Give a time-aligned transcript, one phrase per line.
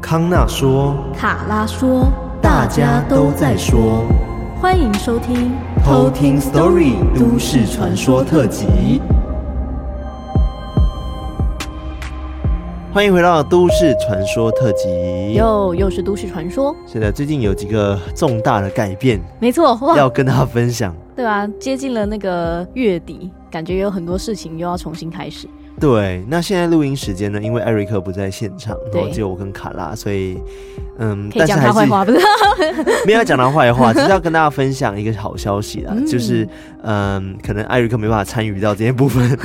[0.00, 2.06] 康纳说，卡拉说，
[2.40, 4.06] 大家都在说，
[4.60, 5.52] 欢迎收听
[5.84, 9.02] 偷听 Story 都市传说特辑。
[12.92, 16.74] 欢迎回到都市传说特辑，又又是都市传说。
[16.86, 20.94] 是的，最近有几个重大的改变，没错，要跟大家分享。
[21.14, 25.48] 对啊，接近了那个月底，感觉有很多事情又要重新开始。
[25.80, 27.40] 对，那现在录音时间呢？
[27.40, 30.38] 因为艾瑞克不在现场，然后只有我跟卡拉，所以
[30.98, 32.18] 嗯，可以讲他坏话不是？
[33.06, 36.46] 没有讲他坏话， 只是要跟大家分享一个好消息啦，嗯、 就是
[36.82, 39.38] 嗯，可能艾瑞克没办法参与到这些部分。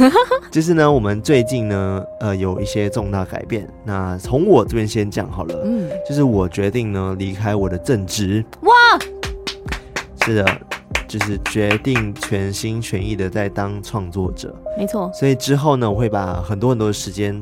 [0.52, 3.68] 就是呢，我们最近呢，呃，有一些重大改变。
[3.84, 8.44] 那从我这边先讲好了，嗯，就是我决定呢离开我的正职。
[8.62, 8.72] 哇，
[10.26, 10.46] 是的。
[11.14, 15.12] 就是决定全心全意的在当创作者，没错。
[15.14, 17.40] 所以之后呢，我会把很多很多的时间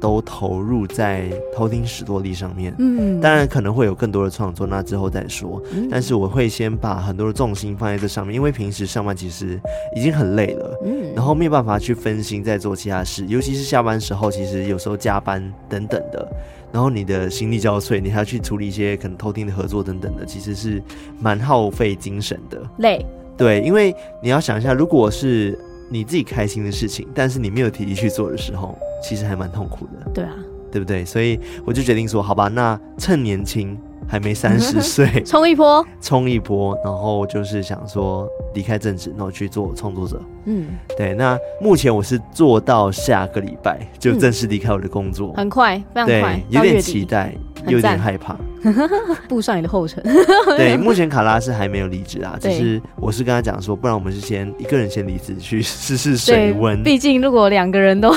[0.00, 2.74] 都投入在偷听史多利上面。
[2.78, 5.62] 嗯，当然可能会有更多的创作，那之后再说。
[5.70, 9.60] 嗯，但是我会先把很多的重心放在这上面，因为平时上班其实
[9.94, 16.26] 已经很累了，嗯，然后没有办法去分心在做其他事，尤其是下班时候，其实有时候加班等等的。
[16.72, 20.82] 然后你的心力交瘁，你还要去处理一些可能偷听的合作等等的，其实是
[21.18, 22.62] 蛮耗费精神的。
[22.78, 23.04] 累，
[23.36, 30.10] 对，因为你要想一下，如果是你自己开心的事情，但是你没有体力去做的时候，其实还蛮痛苦的。
[30.14, 30.34] 对啊，
[30.70, 31.04] 对不对？
[31.04, 33.78] 所以我就决定说，好吧，那趁年轻。
[34.10, 40.20] 还没三十 岁，冲一波，冲一波，然后就是想说离开政治，然后去做创作者。
[40.46, 41.14] 嗯，对。
[41.14, 47.32] 那目前我是做到下个礼拜就正式离开我的工作，嗯，很快，非常快，有点期待，
[47.68, 48.36] 有点害怕，
[49.28, 50.02] 步上你的后尘。
[50.56, 56.82] 对，目前卡拉是还没有离职啊，只是我是跟他讲说，不然我们是先一个人先离职去试试水温。
[56.82, 58.12] 毕竟如果两个人都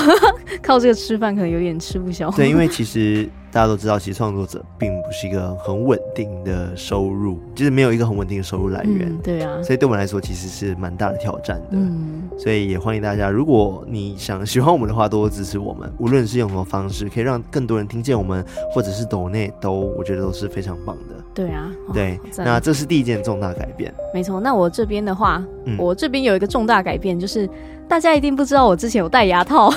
[0.60, 2.30] 靠这个吃饭，可能有点吃不消。
[2.32, 3.28] 对，因为其实。
[3.54, 9.08] 大家都知道，其实创作者并不是一个很稳定的收入，就是没有一个很稳定的收入来源。
[9.08, 11.68] 嗯、对啊，所以对我们来说，其实是蛮大的挑战的。
[11.70, 15.88] 嗯，所以也欢迎大家，如果你想喜欢我们的话，多多支持我们。
[16.00, 21.14] 无论是用什么方式，可以让更多人听见我们，或者是抖内，都我觉得都是非常棒的。
[21.32, 23.94] 对啊，对，那这是第一件重大改变。
[24.12, 27.48] 没错，那我这边的话，嗯、我这边有一个重大改变，就是。
[27.88, 29.70] 大家一定不知道我之前有戴牙套，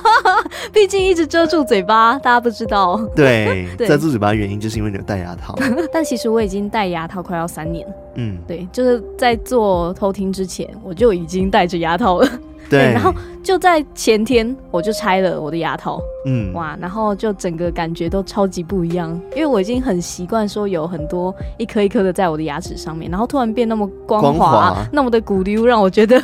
[0.72, 2.96] 毕竟一直遮住嘴巴，大家不知道。
[3.14, 5.54] 对， 对遮住嘴巴的原因就是因为你有戴牙套。
[5.92, 7.86] 但其实我已经戴牙套快要三年。
[8.14, 12.28] 嗯，对，就是在做偷听之前，我就已经戴着牙套了。
[12.70, 16.00] 对，然后就在前天，我就拆了我的牙套。
[16.26, 26.18] 嗯，哇，然后就整个感觉都超级不一样，因为我已经很习惯说有很多一颗一颗的在我的牙齿上面，然后突然变那么光滑，光滑那么的鼓溜，让我觉得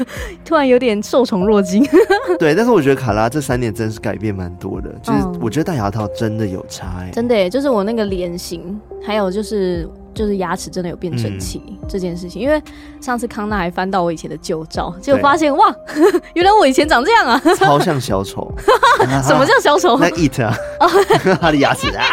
[0.45, 1.87] 突然有点受宠若惊。
[2.39, 9.89] 对，但是我觉得卡拉这三年真是改变蛮多的，就是我觉得戴牙套真的有差哎、欸，真的耶，就是我那个脸型，还有就是。
[10.21, 12.63] 就是牙齿真的有变整齐、嗯、这件事情，因为
[13.01, 15.75] 上次康纳还翻到我以前的旧照，结果发现哇，
[16.35, 18.53] 原来我以前长这样啊，超像小丑。
[19.25, 19.99] 什么叫小丑？
[19.99, 20.55] 那 eat 啊，
[21.41, 22.05] 他的牙齿啊。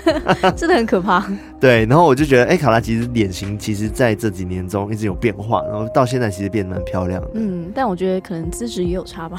[0.56, 1.24] 真的很可怕。
[1.60, 7.28] 对，然后我就觉得，哎、欸，卡拉其实脸型其实在这几年中一直有变化，然后到现在其实变得蛮漂亮的。
[7.34, 9.36] 嗯，但我觉得可能资质也有差吧。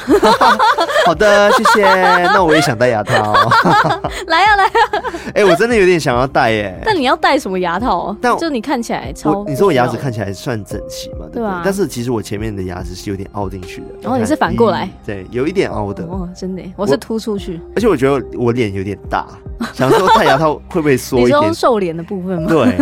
[1.05, 1.83] 好的，谢谢。
[1.83, 3.33] 那我也想戴牙套。
[4.27, 5.01] 来呀、啊、来呀、啊！
[5.27, 6.81] 哎、欸，我真的有点想要戴耶。
[6.85, 8.15] 但你要戴什么牙套？
[8.21, 9.43] 但就你看起来超……
[9.45, 11.25] 你说我牙齿看起来算整齐嘛？
[11.31, 11.61] 对吧、啊？
[11.65, 13.87] 但是其实我前面的牙齿是有点凹进去的。
[14.01, 14.89] 然后你是反过来？
[15.05, 16.05] 对，有一点凹的。
[16.05, 17.59] 哦，真的，我是凸出去。
[17.75, 19.27] 而且我觉得我脸有点大，
[19.73, 21.39] 想说戴牙套会不会缩一点？
[21.39, 22.49] 你说瘦脸的部分吗？
[22.49, 22.77] 对。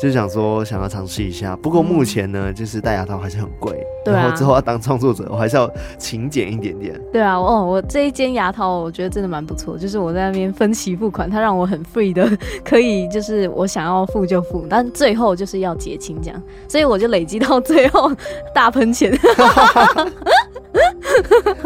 [0.00, 3.72] 就想说想要尝试一下，不过目前呢，嗯、就是戴牙套还是很贵。
[4.04, 7.00] 对、啊、然后之后要当创作者，我还是要勤俭一点点。
[7.12, 12.28] 对啊，哦，我这一间牙套我觉得真的蛮不错，就是我在那边分期付款，它让我很 free 的，
[12.64, 18.12] 可以就是我想要付就付，但最后就是要结清这样，所以我就累积到最后
[18.54, 19.16] 大喷钱。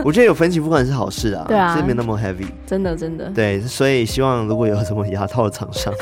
[0.05, 3.25] 我觉得有分期付款是好事啊，对啊，这没那么 heavy，真的真的。
[3.31, 5.93] 对，所以希望如果有什么牙套的厂商。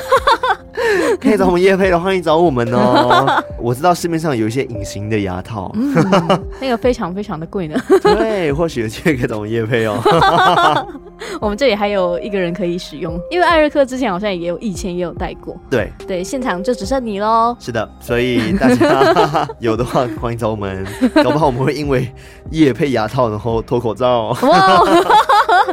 [1.19, 3.43] 可以找我们叶配的，欢迎找我们哦。
[3.59, 5.93] 我知道市面上有一些隐形的牙套，嗯、
[6.61, 7.79] 那个非常非常的贵呢。
[8.01, 9.97] 对，或许有机会可以找我们业配哦。
[11.41, 15.55] 我们这里还有一个人可以使用，因为艾瑞克之前好像也有，以前也有戴过。
[15.69, 17.55] 对对，现场就只剩你喽。
[17.59, 20.85] 是的，所以大家有的话欢迎找我们，
[21.23, 22.11] 搞不好我们会因为
[22.51, 24.35] 叶配牙套然后脱口罩。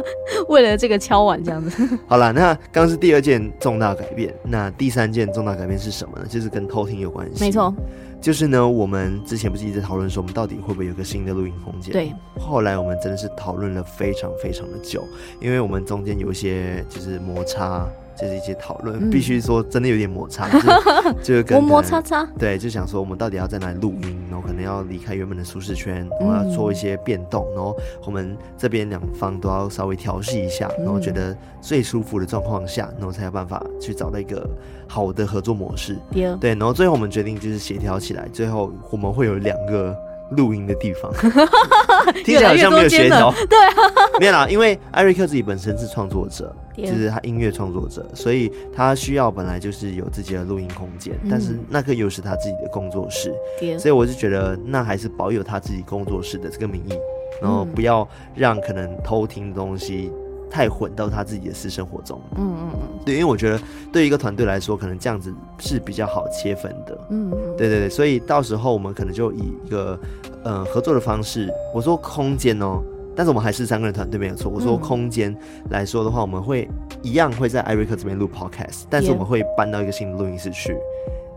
[0.49, 1.87] 为了这个敲碗这样子。
[2.07, 6.25] 好了，那刚刚是第二件重大改变，那第三件重大改变是什么呢？
[6.27, 7.43] 就是跟偷听有关系。
[7.43, 7.73] 没错，
[8.21, 11.91] 就是呢，我们之前不是一直讨论说，我们到底会不会有个新的录音空间？
[11.91, 12.13] 对。
[12.39, 15.03] 后来我们真的是讨论了非常非常的久，
[15.39, 20.47] 因为我们中间有一些就是摩擦，就是一些讨论，嗯、必须说真的有点摩擦，
[21.51, 27.75] 摩摩擦擦，对，就想说我们到底要在哪里录音，然后可能要离开原本的舒适圈，然后要做一些变动，然后
[28.05, 34.49] 我们这边两方都要稍微调试一下，然后觉得最舒服的状况下，然后才有办法去找到一个
[34.87, 35.97] 好的合作模式。
[36.37, 39.95] 对，然后最后我们决定就是协调起来，最后我们会有两个。
[40.31, 41.11] 录音的地方，
[42.23, 43.31] 听起来好像没有协调。
[43.49, 43.57] 对，
[44.19, 53.33] 没有啦，因为艾瑞克自己本身是创作者，就是他音乐创作者，所以他需要本来就是有自己的录音空间，嗯、但是那个又是他自己的工作室，
[53.77, 56.93] 所以我就觉得那还是保有他自己工作室的这个名义，
[57.41, 60.11] 然后不要让可能偷听东西。
[60.55, 63.59] 太混到他自己的私生活中，嗯嗯嗯，对，因为我觉得
[63.91, 69.99] 对于一个团队来说，可能这样子是比较好切分的，嗯，对对对，所以到时候我们可能就以一个
[70.45, 72.81] 呃合作的方式，我说空间哦，
[73.17, 75.35] 但是我们还是三个人团队没有错，我说空间
[75.71, 76.69] 来说的话，我们会
[77.01, 80.73] 一样会在艾瑞克这边录 podcast，但是我们会搬到一个新的录音室去，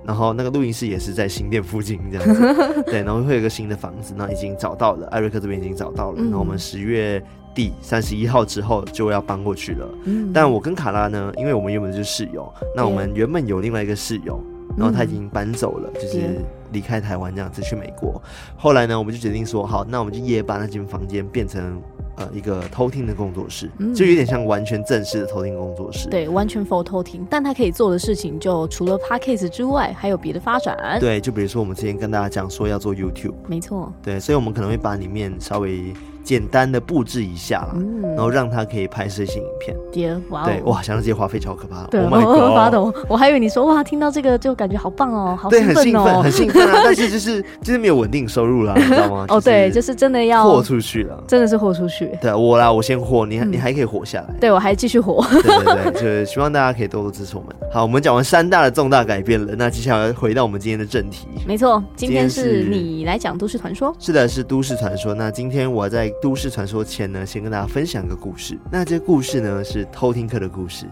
[0.05, 7.23] 然后那个录音室也是在新店附近这样子， 对，然后会有一个新的房子，那已经找到了，艾瑞克这边已经找到了，然后我们十月。
[7.55, 14.41] 底三十一号之后就要搬过去了，嗯，但我跟卡拉呢，因为我们原本就是室友，那我们原本有另外一个室友，
[14.77, 16.41] 然后他已经搬走了，就是
[16.71, 18.23] 离开台湾这样子去美国。
[18.57, 21.83] 后来呢，我们就决定说，好，那我们就夜把那间房间变成
[22.19, 26.09] 呃一个偷听的工作室，就有点像完全正式的偷听工作室。
[26.09, 30.99] 对，完全 for 偷听，但他可以做的事情就除了 Podcast 之外，还有别的发展。
[31.01, 33.93] 对，就比如说我们之前跟大家讲说要做 YouTube，没错。
[34.03, 35.95] 对，所以我们可能会把里面稍微。
[36.29, 39.75] 简单的布置一下啦，嗯、然后让他可以拍摄一些影片。
[39.91, 41.85] Dear, 对，哇，想到这些花费超可怕。
[41.85, 46.81] 对，oh、my 我发抖，我还以为你说哇，听到这个就感觉好棒哦，好兴奋哦，对，很兴奋，很兴奋啊！
[46.85, 49.25] 但是就是就是没有稳定收入啦，你知道吗？
[49.33, 52.11] 哦，对，就是真的要豁出去了，真的是豁出去。
[52.21, 54.35] 对，我啦，我先豁，你你还可以活下来。
[54.39, 55.27] 对，我还继续活。
[55.31, 57.57] 对对对，就是希望大家可以多多支持我们。
[57.73, 61.27] 好，我们讲完三大的重大改变了，那接下来回到我们今天的正题。
[61.47, 63.97] 没错，今天是你来讲都市传说。
[63.99, 65.15] 是的，是都市传说。
[65.15, 67.11] 那今天我在都市传说前。
[67.11, 68.59] 呢，先跟大家分享一个故事。
[68.71, 70.87] 那这个故事呢，是偷听客的故事。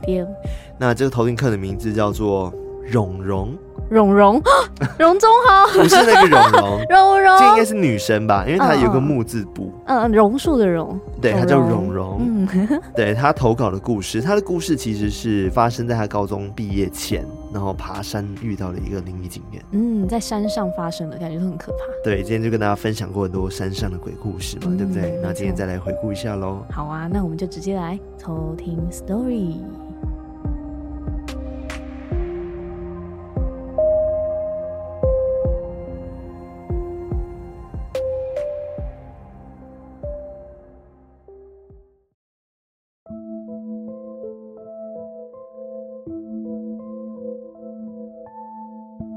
[0.79, 2.53] 那这个偷听客的名字叫做
[2.91, 3.57] 蓉蓉。
[3.89, 4.43] 蓉蓉，
[4.99, 8.45] 蓉中好，不是那个蓉蓉， 蓉蓉，这应该是女生吧？
[8.45, 12.49] 因为她有个木字部，嗯，榕树的榕，对，她叫蓉蓉，嗯，
[12.97, 17.25] 对，她投稿的故事，她的故事其实是发生在她高中毕业前，
[17.55, 21.79] 然后爬山遇到了一个灵异经验，嗯，在山上发生的感觉都很可怕。
[22.03, 25.17] 对，今天就跟大家分享过很多山上的鬼故事嘛，嗯、对不对？
[25.23, 26.59] 那今天再来回顾一下喽。
[26.73, 29.59] 好啊，那我们就直接来偷听 story。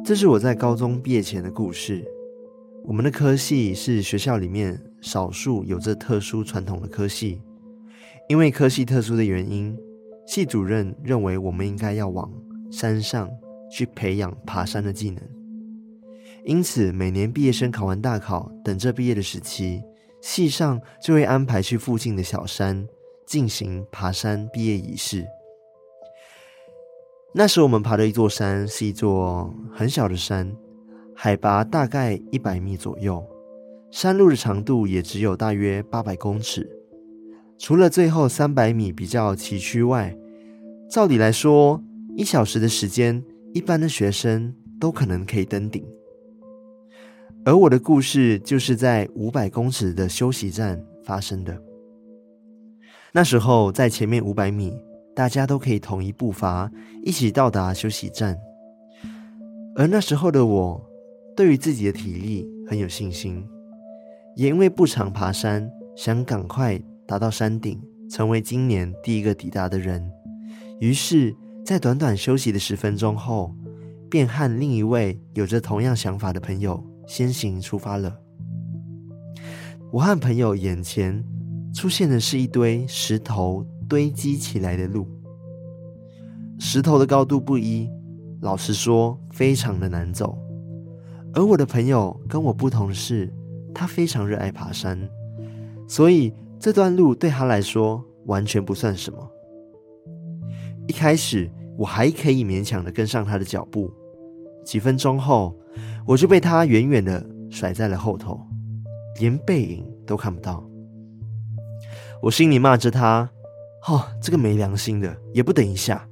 [0.10, 2.04] 这是我在高中毕业前的故事。
[2.84, 7.40] 我们的科系是学校里面少数有着特殊传统的科系，
[8.28, 9.78] 因为科系特殊的原因，
[10.26, 12.28] 系主任认为我们应该要往
[12.72, 13.30] 山上
[13.72, 15.22] 去培养爬山的技能。
[16.44, 19.80] 因此，每年毕业生考完大考，等着毕业的时期，
[20.24, 22.84] 系上就会安排去附近的小山
[23.28, 25.24] 进行爬山毕业仪式。
[27.32, 30.52] 那时我们爬的一座山是一座很小的山，
[31.16, 33.24] 海拔大概一百米左右，
[33.92, 36.68] 山路的长度也只有大约八百公尺。
[37.60, 40.18] 除了最后三百米比较崎岖外，
[40.90, 41.80] 照理来说，
[42.16, 45.86] 一小时的时间，一般的学生都可能可以登顶。
[47.46, 51.62] 而我的故事就是在五百公尺的休息站发生的。
[53.12, 54.74] 那时候在前面五百米。
[55.16, 56.72] 大家都可以统一步伐，
[57.04, 58.38] 一起到达休息站。
[59.76, 60.90] 而那时候的我，
[61.36, 63.46] 对于自己的体力很有信心，
[64.36, 70.10] 也因为不常爬山，想赶快达到山顶，成为今年第一个抵达的人。
[70.80, 71.36] 于是，
[71.66, 73.54] 在短短休息的十分钟后，
[74.10, 78.18] 便和另一位有着同样想法的朋友先行出发了。
[79.92, 81.24] 我和朋友眼前
[81.74, 83.66] 出现的是一堆石头。
[83.90, 85.08] 堆积起来的路，
[86.60, 87.90] 石头的高度不一，
[88.40, 90.38] 老实说非常的难走。
[91.34, 93.34] 而我的朋友跟我不同的是，
[93.74, 95.10] 他非常热爱爬山，
[95.88, 99.28] 所以这段路对他来说完全不算什么。
[100.88, 103.92] 一开始我还可以勉强的跟上他的脚步，
[104.64, 105.58] 几分钟后
[106.06, 108.40] 我就被他远远的甩在了后头，
[109.20, 110.64] 连背影都看不到。
[112.22, 113.28] 我心里骂着他。
[113.88, 116.08] 哦，这个没良心的，也不等一下。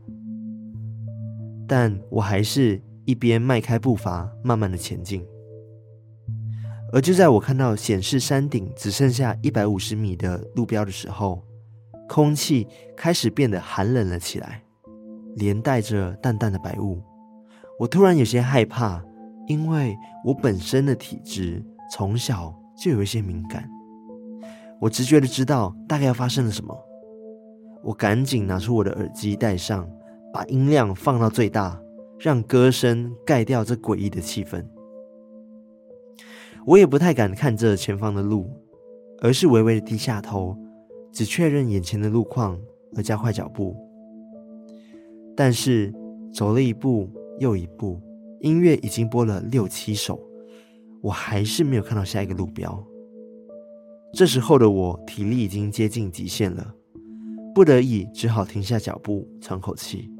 [1.67, 5.25] 但我还是一边迈开步伐，慢慢的前进。
[6.93, 11.43] 而就在我看到显示山顶只剩下一百五十米的路标的时候，
[12.07, 14.63] 空气开始变得寒冷了起来，
[15.35, 17.03] 连带着淡淡的白雾。
[17.77, 19.03] 我突然有些害怕，
[19.47, 19.93] 因为
[20.23, 23.69] 我本身的体质从小就有一些敏感。
[24.79, 26.73] 我直觉的知道大概要发生了什么，
[27.87, 29.89] 我赶紧拿出我的耳机戴上，
[30.33, 31.81] 把音量放到最大，
[32.19, 34.61] 让歌声盖掉这诡异的气氛。
[36.65, 38.51] 我也不太敢看着前方的路，
[39.21, 40.53] 而是微微的低下头，
[41.13, 42.59] 只确认眼前的路况
[42.97, 43.73] 而加快脚步。
[45.33, 45.93] 但是
[46.33, 48.01] 走了一步又一步，
[48.41, 50.19] 音乐已经播了六七首，
[51.01, 52.85] 我还是没有看到下一个路标。
[54.11, 56.73] 这时候的我体力已经接近极限了，
[57.57, 60.11] 不得已只好停下脚步喘口气。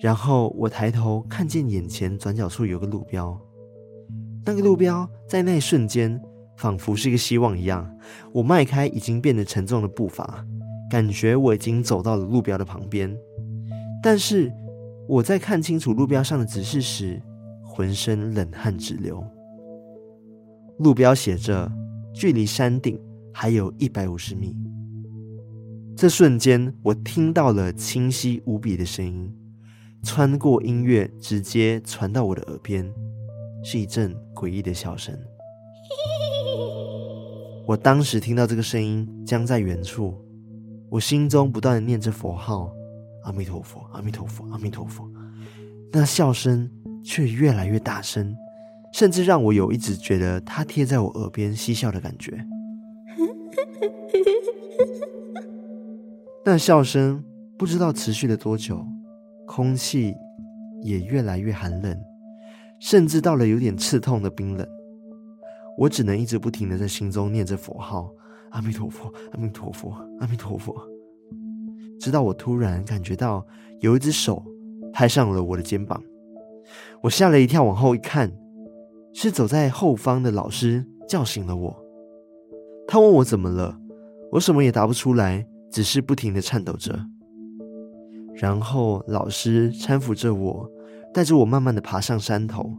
[0.00, 3.38] 然后我抬头看见眼前转角处有个路标，
[4.46, 6.18] 那个路标在那一瞬间
[6.56, 7.94] 仿佛是一个希望一样。
[8.32, 10.42] 我迈开已经变得沉重的步伐，
[10.90, 13.14] 感觉我已经走到了路标的旁边。
[14.02, 14.50] 但是
[15.06, 17.20] 我在看清楚路标上的指示时，
[17.62, 19.22] 浑身冷汗直流。
[20.78, 21.70] 路标写着。
[22.12, 22.98] 距离山顶
[23.32, 24.56] 还有一百五十米。
[26.00, 29.30] 这瞬间，我听到了清晰无比的声音，
[30.02, 32.90] 穿过音乐，直接传到我的耳边，
[33.62, 35.14] 是一阵诡异的笑声。
[37.68, 40.14] 我当时听到这个声音僵在原处，
[40.88, 42.72] 我心中不断的念着佛号
[43.24, 45.06] ：“阿弥陀佛，阿弥陀佛，阿弥陀佛。”
[45.92, 46.70] 那笑声
[47.04, 48.34] 却越来越大声。
[48.94, 52.42] 甚至让我有一直觉得他贴在我耳边嬉笑的感觉。
[56.44, 57.22] 那笑声
[57.58, 58.82] 不知道持续了多久，
[59.46, 60.14] 空气
[60.82, 61.94] 也越来越寒冷，
[62.80, 64.66] 甚至到了有点刺痛的冰冷。
[65.76, 68.10] 我只能一直不停的在心中念着佛号：
[68.50, 70.74] 阿弥陀佛，阿弥陀佛，阿弥陀佛。
[71.98, 73.46] 直到我突然感觉到
[73.80, 74.42] 有一只手
[74.92, 76.02] 拍上了我的肩膀，
[77.02, 78.32] 我吓了一跳，往后一看。
[79.12, 81.84] 是走在后方的老师叫醒了我，
[82.86, 83.76] 他问我怎么了，
[84.30, 86.98] 我什么也答不出来，只是不停的颤抖着。
[88.34, 90.70] 然后老师搀扶着我，
[91.12, 92.72] 带着我慢慢的爬上山头，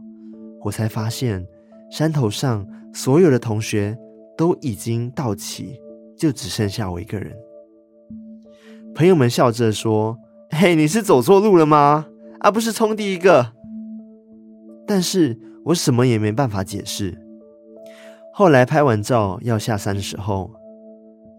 [0.62, 1.46] 我才发现
[1.90, 3.96] 山头上所有的同学
[4.36, 5.78] 都已经到齐，
[6.16, 7.32] 就只剩下我一个人。
[8.94, 10.18] 朋友们笑着说
[10.50, 12.06] ：“嘿，你是走错路了吗？
[12.40, 13.52] 啊，不是冲第一个。”
[14.86, 15.38] 但是。
[15.66, 17.16] 我什么也没办法解释。
[18.34, 20.50] 后来拍完照要下山的时候，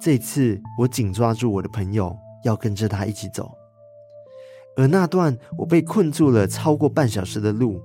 [0.04, 3.50] 这次我紧抓住我的朋友，要跟着他一起走。
[4.76, 7.82] 而那段我被困住了超过半小时的路，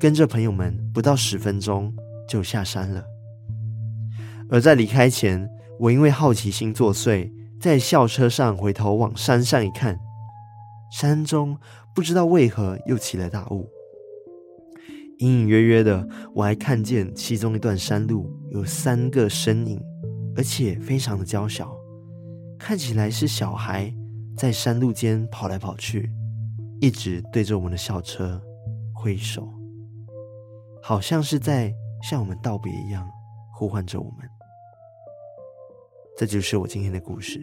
[0.00, 1.92] 跟着朋友们不到十分钟
[2.26, 3.04] 就下山了。
[4.48, 5.46] 而在离开前，
[5.78, 9.98] 我因为好奇心作祟，在校车上回头往山上一看，
[10.90, 11.58] 山中
[11.94, 13.68] 不知道为何又起了大雾。
[15.18, 19.78] 隐隐约约的，我还看见其中一段山路有三个身影，
[20.36, 21.74] 而且非常的娇小，
[22.58, 23.92] 看起来是小孩
[24.36, 26.10] 在山路间跑来跑去，
[26.80, 28.40] 一直对着我们的校车
[28.92, 29.48] 挥手，
[30.82, 31.72] 好像是在
[32.02, 33.08] 向我们道别一样，
[33.52, 34.28] 呼唤着我们。
[36.16, 37.40] 这就是我今天的故事。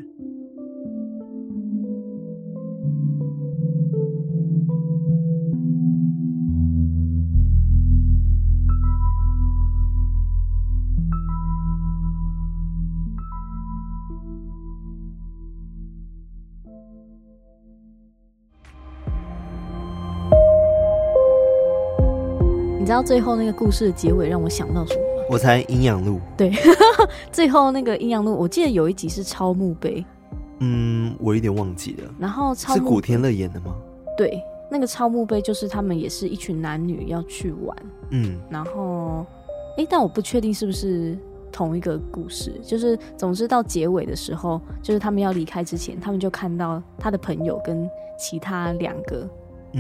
[23.02, 25.26] 道最后那个故事的结尾让我想到什么吗？
[25.32, 26.20] 我猜阴阳路。
[26.38, 26.52] 对，
[27.32, 30.06] 最后那个阴阳路，我记得有一集是超墓碑。
[30.60, 32.14] 嗯，我有点忘记了。
[32.20, 33.76] 然后超是古天乐演的吗？
[34.16, 34.40] 对，
[34.70, 37.76] 那个超墓碑就是他们也是一群男女要去玩。
[38.12, 39.26] 嗯，然后，
[39.78, 41.18] 哎，但我不确定是不是
[41.52, 42.54] 同一个故事。
[42.64, 47.90] 就是总之到结尾的时候，就是他们要离开之前，他们就看到他的朋友跟
[48.20, 49.28] 其他两个。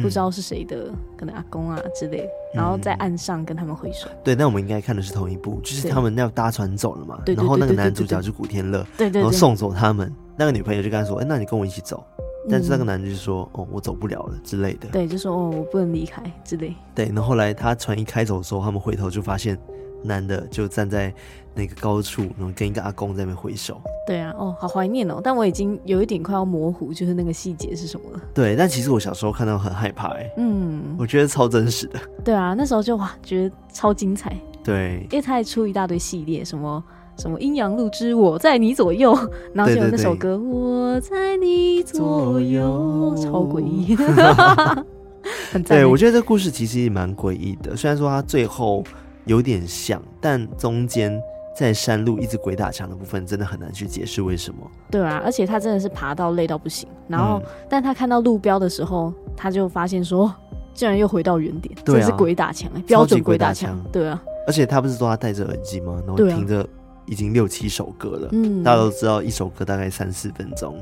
[0.01, 4.07] 不知道是谁的，嗯、可能阿公啊之类，然后在岸上跟他们挥手。
[4.23, 7.19] 对，那我们应该看的是同一部，就是他们要搭船走了嘛。
[7.25, 7.35] 对。
[7.35, 9.21] 然后那个男主角就古天乐，对对，对。
[9.21, 12.03] 然后送走他们，那个女朋友就跟他说：“哎，那你跟我一起走。”
[12.49, 17.05] 但是那个男的就说：“哦，我走不了了之类的。”对，就说：“哦，我不能离开之类。”对。
[17.05, 19.57] 然后后来他船一开走的时候，他们回头就发现
[20.03, 21.13] 男的就站在
[21.53, 23.79] 那个高处，然后跟一个阿公在那边挥手。
[24.07, 25.19] 对啊，哦，好怀念哦！
[25.23, 28.21] 但我已经有一点快要模糊，就是那个细节是什么了。
[28.33, 31.99] 对，但其实我小时候看到很害怕，哎，嗯，我觉得超真实的。
[32.23, 34.35] 对啊，那时候就哇，觉得超精彩。
[34.63, 36.83] 对，因为他还出一大堆系列，什么
[37.17, 39.13] 什么阴阳路之我在你左右，
[39.53, 43.95] 然后就有那首歌，我在你左右，超诡异。
[45.51, 48.83] 很对，我觉得这故事其实也蛮诡异的，虽然说他最后
[49.25, 51.21] 有点像，但中间
[51.53, 54.59] 在山路一直鬼打墙的部分，真的很难去解释为什么。
[54.89, 60.33] 对啊，而且他真的是爬到累到不行，然后、嗯、但他看到路标的时候，他就发现说，
[60.73, 63.77] 竟然又回到原点，这是鬼打墙，标准鬼打墙。
[63.91, 66.01] 对啊，而且他不是说他戴着耳机吗？
[66.07, 66.65] 然后听着
[67.05, 70.75] 已经六七首歌了，嗯，大家都知道一首歌大概三四分钟。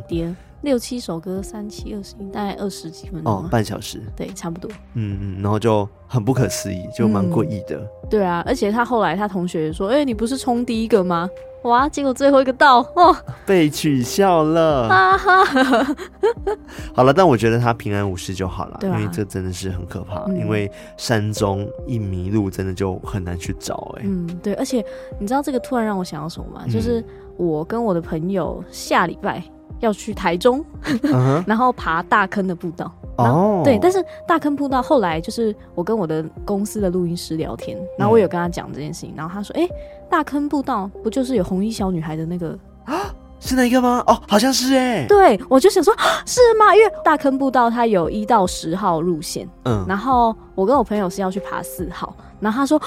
[0.62, 4.70] 六七首歌，三七二十一，大概二十几分钟哦，半小时，对，差不多。
[4.94, 7.88] 嗯嗯，然后就很不可思议，就蛮诡异的、嗯。
[8.10, 11.30] 对啊，而且他后来他同学说：“哎、欸，你不是冲第一个吗？”
[11.64, 13.14] 哇，结果最后一个到哦，
[13.46, 14.88] 被取笑了。
[14.88, 15.96] 哈哈，
[16.96, 20.24] 好了，但我觉得他平安无事就好了，啊、因为这真的是很可怕。
[20.28, 24.00] 嗯、因为山中一迷路，真的就很难去找、欸。
[24.00, 24.84] 哎，嗯，对，而且
[25.20, 26.62] 你知道这个突然让我想到什么吗？
[26.66, 27.04] 嗯、就是
[27.36, 29.44] 我跟我的朋友下礼拜。
[29.80, 31.44] 要去台中，uh huh.
[31.48, 32.92] 然后爬大坑的步道。
[33.18, 33.64] 哦，oh.
[33.66, 39.70] 对，但是大坑步道后来就是我跟我的公司的录音师聊天，然后我有跟他讲这件事情，然后他说：“哎、欸，
[40.10, 43.14] 大坑步道不就是有红衣小女孩的那个啊？
[43.42, 44.02] 是那个吗？
[44.08, 45.94] 哦，好像是哎。”对，我就想说，
[46.26, 46.74] 是吗？
[46.76, 52.82] 因为大坑步道它有一到十号路线，嗯，然后我跟我朋友是要去爬四号，然后他说。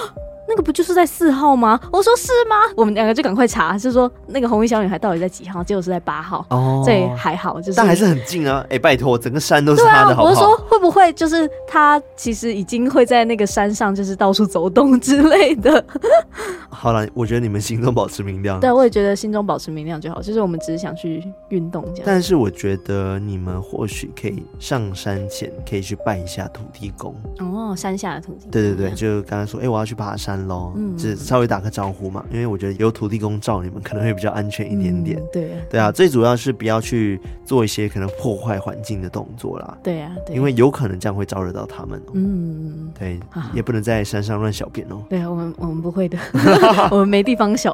[0.52, 1.80] 那个不就是在四号吗？
[1.90, 2.56] 我说是吗？
[2.76, 5.64] 我们两个就赶快查，就是说那个红衣小女孩到底在几号？
[5.64, 6.44] 结果是在八号。
[6.50, 8.60] 哦，这还好，就是但还是很近啊！
[8.64, 15.82] 哎、欸，拜托，整个山都是他的好不好，我就说会不会就是他其实已经会在那个山上，就是到处走动之类的。
[16.68, 18.60] 好了，我觉得你们心中保持明亮。
[18.60, 20.20] 对，我也觉得心中保持明亮就好。
[20.20, 22.02] 就是我们只是想去运动这样。
[22.04, 27.14] 但是我觉得你们或许可以上山前可以去拜一下土地公。
[27.38, 28.50] 哦，山下的土地公。
[28.50, 30.72] 对对对，就刚刚说，哎、欸，我要去爬山喽。
[30.76, 35.18] 嗯，只稍微打个招呼嘛，因为我觉得有土地公罩你们可能会比较安全一点点。
[35.18, 39.78] 嗯、对啊，对啊，最主要是不要去做一些可能破坏环境的动作啦。
[39.82, 42.12] 对啊，对啊，因为有可能这样会招惹到他们、喔。
[42.14, 45.06] 嗯，对，啊、也不能在山上乱小便哦、喔。
[45.08, 46.18] 对啊，我们我们不会的，
[46.90, 47.72] 我们没地方小。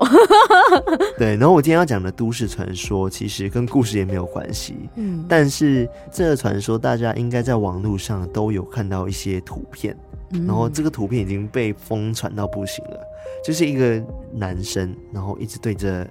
[1.18, 4.88] 对，然后我今天要讲的都市传说，其实跟故事也没有关系。
[4.96, 9.96] 嗯，但是这个传说大家应该在网络上都有看到一些图片。
[10.31, 13.01] 然后这个图片已经被疯传到不行了，
[13.45, 16.07] 就是一个男生，然后一直对着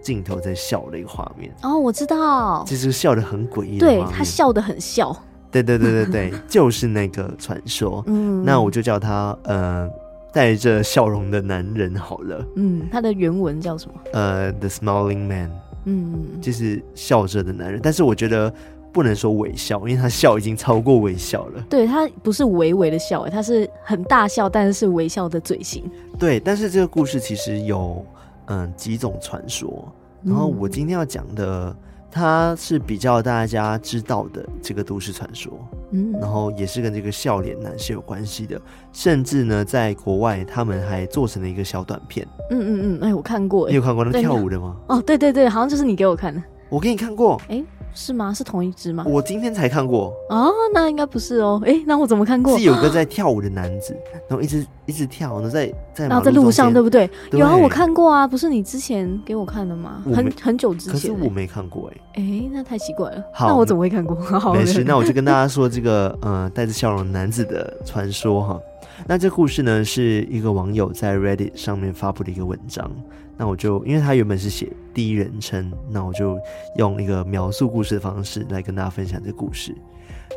[0.00, 1.52] 镜头在笑的一个画面。
[1.62, 3.78] 哦，我知道，就是笑得很诡异。
[3.78, 5.16] 对，他笑得很笑。
[5.50, 8.02] 对对对对对， 就是那个传说。
[8.06, 9.90] 嗯，那我就叫他呃
[10.32, 12.46] 带着笑容的男人好了。
[12.56, 13.94] 嗯，他的原文叫什么？
[14.12, 15.50] 呃，The Smiling Man。
[15.84, 17.80] 嗯，就是笑着的男人。
[17.82, 18.52] 但是我觉得。
[18.92, 21.64] 不能说微笑，因为他笑已经超过微笑了。
[21.68, 25.88] 对，他不是微微的笑，他是很大笑，但是是微笑的嘴型。
[26.18, 28.04] 对，但是这个故事其实有
[28.46, 29.86] 嗯几种传说，
[30.24, 31.76] 然后我今天要讲的，
[32.10, 35.52] 它是比较大家知道的这个都市传说，
[35.92, 38.60] 嗯，然后也是跟这个笑脸男是有关系的，
[38.92, 42.26] 甚至呢，在国外他们还做成了一个小短片。
[42.50, 44.76] 嗯嗯嗯，哎，我看过，你有看过那跳舞的吗？
[44.88, 47.62] 哦，对对对，好像就是你给我看的，我给你看过，哎。
[47.94, 48.32] 是吗？
[48.32, 49.04] 是同一只吗？
[49.06, 51.60] 我今天才看过哦，那应该不是哦。
[51.64, 52.56] 哎、欸，那我怎么看过？
[52.56, 53.96] 是有个在跳舞的男子，
[54.28, 57.10] 然后一直一直跳，然后在在然后在路上，对不对？
[57.30, 60.02] 对有啊，我看过啊，不是你之前给我看的吗？
[60.14, 61.96] 很很久之前，可是我没看过哎。
[62.14, 63.22] 哎、欸，那太奇怪了。
[63.32, 64.14] 好，那我怎么会看过？
[64.16, 68.60] 好，没事，那我就跟大家说这个呃带着笑容男子的传说哈。
[69.06, 72.90] 那这故事呢，是一个网友在 Reddit 上面发布的一个文章。
[73.38, 76.36] 那我就因为他原本是写第一人称，那我就
[76.76, 79.72] 用一个描述故事的方式来跟大家分享这个故事。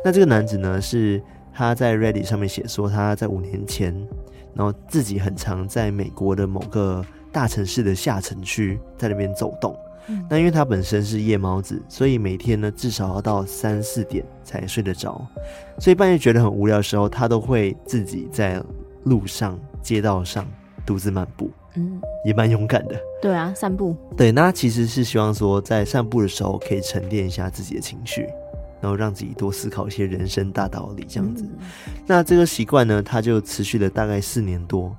[0.04, 1.20] 那这个男子呢，是
[1.52, 3.92] 他在 Reddit 上面写说他在五年前，
[4.54, 9.76] 然后自己很常在美国的某个大城市的下城区在那边走动。
[10.08, 15.24] 嗯、那因为他本身是夜猫子，所以每天呢至少要到三四点才睡得着，
[15.78, 18.62] 所以半夜觉得很无聊的时候，他都会自己在
[19.04, 20.46] 路上、街道上
[20.84, 21.50] 独自漫步。
[21.76, 23.00] 嗯，也蛮勇敢的。
[23.20, 23.96] 对啊，散步。
[24.16, 28.28] 对，那其实是希望说，在散步的时候可以沉淀一下自己的情绪，
[28.80, 31.44] 然后让自己多思考一些人生大道理这样子。
[31.44, 31.58] 嗯、
[32.06, 34.94] 那这个习惯呢，他就持续了大概四年多。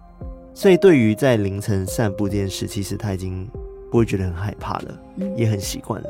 [0.56, 3.48] 所以对于在凌晨散步这件事，其实他已经
[3.92, 6.10] 不会觉得很害怕了，嗯、也很习惯了。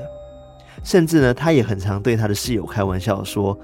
[0.84, 3.58] 甚至呢，他也很常对他的室友开玩笑说：“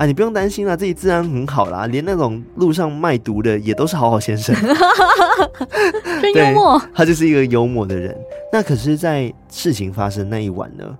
[0.00, 4.56] 啊，你不用担心啦，这里治安很好啦，连那种路上卖毒的也都是好好先生。
[6.22, 8.16] 真幽默，他就是一个幽默的人。
[8.50, 10.96] 那可是，在事情发生那一晚呢，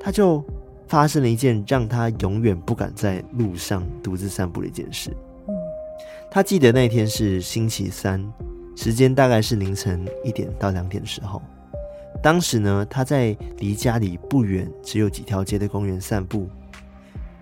[0.00, 0.44] 他就
[0.88, 5.10] 发生了一件让他永远不敢在路上独自散步的一件事。
[5.46, 5.54] 嗯，
[6.28, 8.20] 他记得那天是星期三，
[8.74, 11.40] 时间大概是凌晨一点到两点的时候。
[12.20, 16.48] 当时呢，他在离家里不远、只有几条街的公园散步。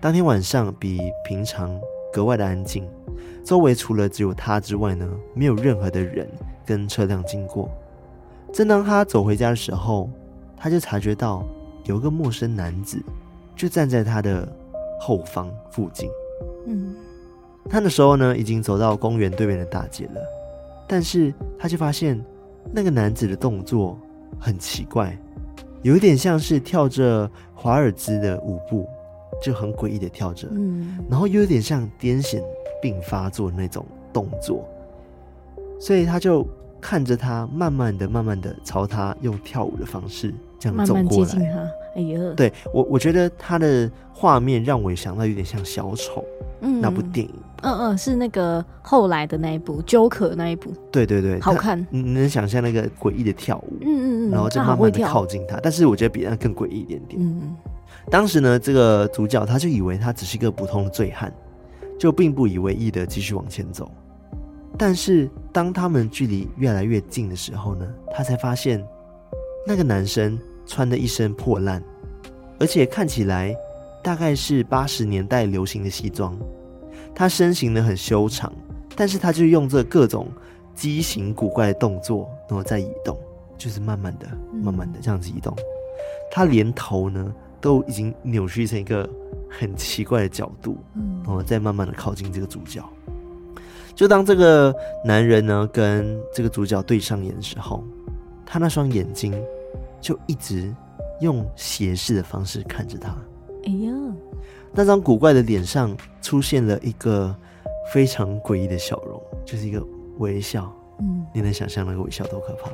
[0.01, 1.79] 当天晚上比平常
[2.11, 2.89] 格外的安静，
[3.43, 6.27] 周围除了只有他之外呢，没有任何的人
[6.65, 7.69] 跟车辆经过。
[8.51, 10.09] 正当他走回家的时候，
[10.57, 11.45] 他就察觉到
[11.83, 12.99] 有一个陌生男子
[13.55, 14.51] 就站在他的
[14.99, 16.09] 后方附近。
[16.65, 16.95] 嗯，
[17.69, 20.21] 他那时候呢已经走到公园对面的大街了，
[20.87, 22.19] 但是他就发现
[22.73, 23.95] 那个男子的动作
[24.39, 25.15] 很奇怪，
[25.83, 28.89] 有一点像是跳着华尔兹的舞步。
[29.41, 32.41] 就很诡异的跳着，嗯，然后又有点像癫痫
[32.81, 34.63] 病发作的那种动作，
[35.79, 36.47] 所以他就
[36.79, 41.03] 看着他，慢慢的、慢慢的朝他用跳舞的方式这样走过来。
[41.03, 46.23] 慢慢接近他，哎呀，对我，我觉得他的画面让我想到有点像小丑，
[46.61, 57.55] 嗯，那部电影，嗯嗯，是那个后来的那一部《Joker》那一部，对对对，好看，你能想象那个诡异的跳舞，嗯嗯嗯，然后就慢慢的靠近他，但是我觉得比那更诡异一点点，嗯嗯。
[58.09, 61.31] 当时呢，这个主角他就以为他只是一个普通的醉汉，
[61.99, 63.89] 就并不以为意的继续往前走。
[64.77, 68.83] 但是当他们距离越来越近的时候呢，他才发现
[69.67, 71.81] 那个男生穿的一身破烂，
[72.59, 73.55] 而且看起来
[74.03, 76.35] 大概是八十年代流行的西装。
[77.13, 78.51] 他身形呢很修长，
[78.95, 80.27] 但是他就用这各种
[80.73, 83.15] 畸形古怪的动作，然后在移动，
[83.57, 85.55] 就是慢慢的、慢慢的这样子移动。
[86.31, 87.31] 他连头呢。
[87.61, 89.07] 都已经扭曲成一个
[89.49, 90.77] 很奇怪的角度，
[91.23, 92.83] 然后再慢慢的靠近这个主角。
[93.93, 94.73] 就当这个
[95.05, 97.83] 男人呢跟这个主角对上眼的时候，
[98.45, 99.39] 他那双眼睛
[99.99, 100.73] 就一直
[101.19, 103.15] 用斜视的方式看着他。
[103.65, 103.93] 哎呀，
[104.73, 107.35] 那张古怪的脸上出现了一个
[107.93, 109.85] 非常诡异的笑容，就是一个
[110.17, 110.73] 微笑。
[110.99, 112.71] 嗯，你能想象那个微笑多可怕？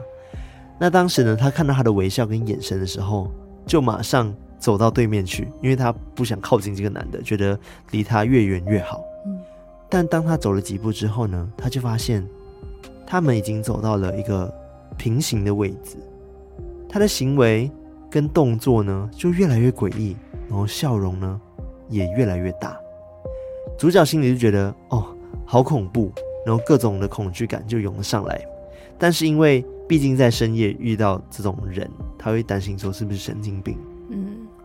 [0.79, 3.29] 那当时呢，他看到他的微笑跟眼神的时候，
[3.65, 4.33] 就马上。
[4.59, 7.57] 走到对面去，因为他不想靠近这个男的，觉得
[7.91, 9.01] 离他越远越好。
[9.25, 9.39] 嗯，
[9.89, 12.27] 但当他走了几步之后呢，他就发现
[13.05, 14.53] 他们已经走到了一个
[14.97, 15.97] 平行的位置。
[16.89, 17.69] 他的行为
[18.09, 20.15] 跟动作呢就越来越诡异，
[20.49, 21.39] 然后笑容呢
[21.89, 22.77] 也越来越大。
[23.77, 25.05] 主角心里就觉得哦，
[25.45, 26.11] 好恐怖，
[26.45, 28.41] 然后各种的恐惧感就涌了上来。
[28.97, 33.77] 但是因为毕竟在深夜遇到这种人，他会担心说是不是神经病。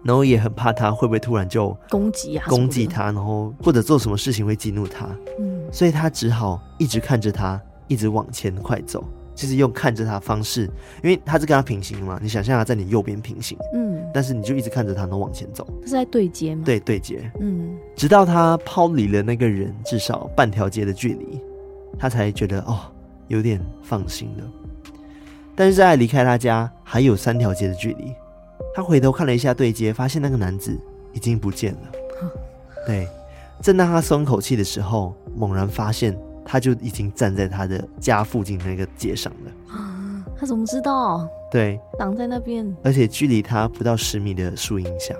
[0.04, 5.06] 然后也很怕他会不会突然就攻击啊，攻击他，然后或者做什么事情会激怒他，
[5.38, 10.64] 嗯，所以他只好一直看着他，一直往前快走，就是用看着他方式，
[11.02, 16.62] 因为他是跟他平行嘛，你想象他在你右边平行，嗯，但是你就一直看着他，然后往前走，这是在对接吗？
[16.64, 21.40] 对，对接，嗯，直到他抛离了那个人至少半条街的距离，
[21.98, 22.80] 他才觉得哦，
[23.28, 24.44] 有点放心了。
[25.54, 28.12] 但是在离开他家还有三条街的距离。
[28.74, 30.78] 他回头看了一下对街，发现那个男子
[31.12, 31.80] 已经不见了。
[32.86, 33.06] 对，
[33.60, 39.52] 正当他松口气的时候，猛然发现他就已经站在他的家附近那个街上了。
[40.36, 41.28] 他怎么知道？
[41.50, 45.14] 对，挡在那边，而且距离他不到十米的树荫下，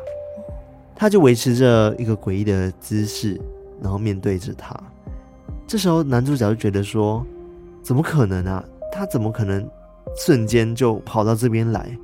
[0.96, 3.40] 他就维持着一个诡异的姿势，
[3.80, 4.74] 然后面对着他。
[5.66, 7.24] 这时候男主角就觉得说
[7.84, 8.64] ：“怎么可能啊？
[8.90, 9.68] 他怎么可能
[10.16, 11.96] 瞬间就跑到这边来？”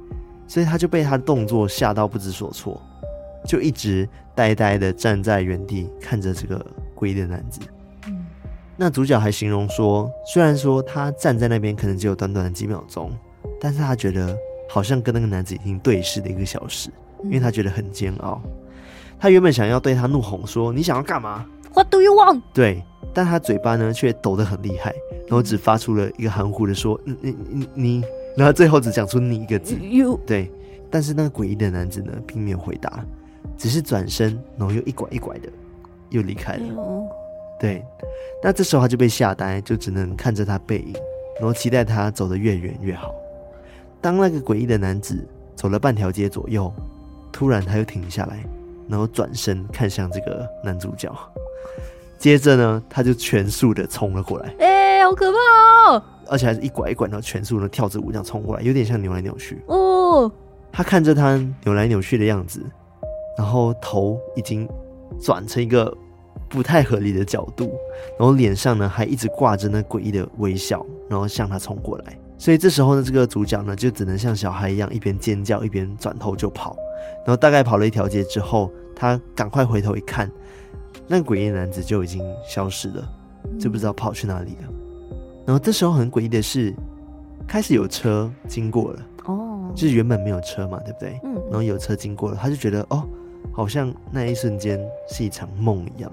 [0.48, 2.80] 所以他就被他的动作吓到不知所措，
[3.44, 6.64] 就一直呆呆的站在原地看着这个
[6.96, 7.60] 诡异的男子。
[8.06, 8.26] 嗯，
[8.74, 13.12] 那主角还形容说，虽然说他站在那边可能只有短短的几秒钟，
[13.60, 14.34] 但是他觉得
[14.70, 16.90] 好像跟那个男子已经对视了一个小时，
[17.24, 18.40] 因为他觉得很煎熬。
[19.20, 22.82] 他原本想要对他怒吼说：“你想要干嘛？What do you want？” 对，
[23.12, 24.94] 但他嘴巴呢却抖得很厉害，
[25.26, 28.04] 然后只发出了一个含糊的说：“你你你你。”
[28.38, 30.16] 然后最后只讲出你一个字，You.
[30.24, 30.48] 对，
[30.88, 33.04] 但是那个诡异的男子呢，并没有回答，
[33.56, 35.48] 只是转身，然后又一拐一拐的
[36.10, 36.62] 又离开了。
[37.58, 37.84] 对，
[38.40, 40.92] 那这时候他就被吓呆，就只能看着他背影，
[41.40, 43.12] 然后期待他走得越远越好。
[44.00, 46.72] 当那个诡异的男子走了半条街左右，
[47.32, 48.44] 突然他又停下来，
[48.88, 51.12] 然后转身看向这个男主角，
[52.16, 54.54] 接着呢，他就全速的冲了过来。
[54.60, 55.38] 哎、欸，好可怕
[55.90, 56.02] 哦！
[56.28, 59.62] 而且还是一拐一拐，然后全速的跳着舞这样冲过来，有点像扭来扭去。
[59.66, 60.30] 哦，
[60.70, 62.60] 他看着他扭来扭去的样子，
[63.36, 64.68] 然后头已经
[65.20, 65.92] 转成一个
[66.48, 67.72] 不太合理的角度，
[68.18, 72.18] 然后脸上呢还一直挂着那诡异的微笑，然后向他冲过来。
[72.36, 76.76] 所以这时候呢，这个主角呢就只能像小孩一样，一边尖叫一边转头就跑。
[77.26, 80.30] 然后大概跑了一条街之后，他赶快回头一看，
[81.06, 83.08] 那诡异男子就已经消失了，
[83.58, 84.68] 就不知道跑去哪里了。
[85.48, 86.74] 然后这时候很诡异的是，
[87.46, 91.18] 开始有车经过了哦，就是原本没有车嘛，对不对？
[91.24, 91.34] 嗯。
[91.46, 93.02] 然后有车经过了，他就觉得哦，
[93.50, 96.12] 好像那一瞬间是一场梦一样。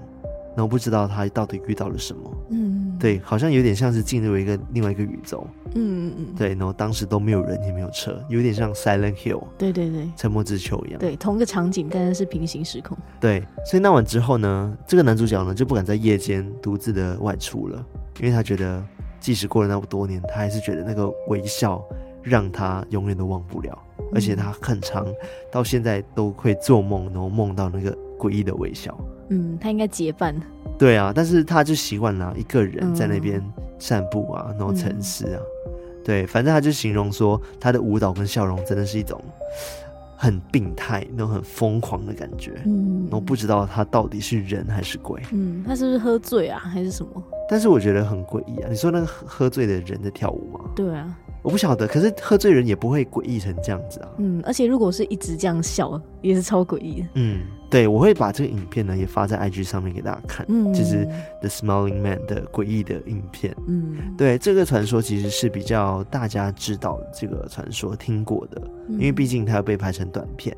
[0.54, 17.84] 然后不知道他到底遇到了什么，嗯，对，好像有点像是进入一个另外一个宇宙，嗯嗯嗯，对，然后当时都没有人也没有车，有点像 Silent Hill，对对对，沉默之丘一样，对，同个场景，但是是平行时空，对，所以那晚之后呢，这个男主角呢就不敢在夜间独自的外出了，
[18.20, 18.82] 因为他觉得
[19.20, 21.82] 即使过了那么多年，他还是觉得那个微笑
[22.22, 25.06] 让他永远都忘不了，嗯、而且他很长
[25.50, 28.96] 到现在都会做梦，然后梦到那个诡异的微笑。
[29.28, 30.34] 嗯，他应该结伴。
[30.78, 33.42] 对啊，但是他就习惯了一个人在那边
[33.78, 35.40] 散步啊，然后沉思啊。
[35.66, 35.72] 嗯、
[36.04, 39.20] 对，反正他就形容说，他的舞蹈跟笑容真的是一种
[40.16, 42.60] 很病态、那种很疯狂的感觉。
[42.66, 45.20] 嗯，然后不知道他到底是人还是鬼。
[45.32, 47.22] 嗯，他是不是喝醉啊，还是什么？
[47.48, 48.68] 但是我觉得很诡异啊！
[48.68, 50.60] 你说那个喝醉的人在跳舞吗？
[50.74, 51.16] 对啊。
[51.42, 54.08] 我不晓得，可是喝醉人也不会诡异成这样子啊。
[54.18, 57.08] 嗯，而且如果是一直这样笑，也是超诡异的。
[57.14, 61.04] 嗯，对，我会把这个影片呢也发在 IG 上面给大家看，嗯，就是
[61.40, 63.54] The Smiling Man 的诡异的影片。
[63.68, 70.56] 嗯，对，这个传说其实是比较大家知道这个传说听过的，因为毕竟它要被拍成短片。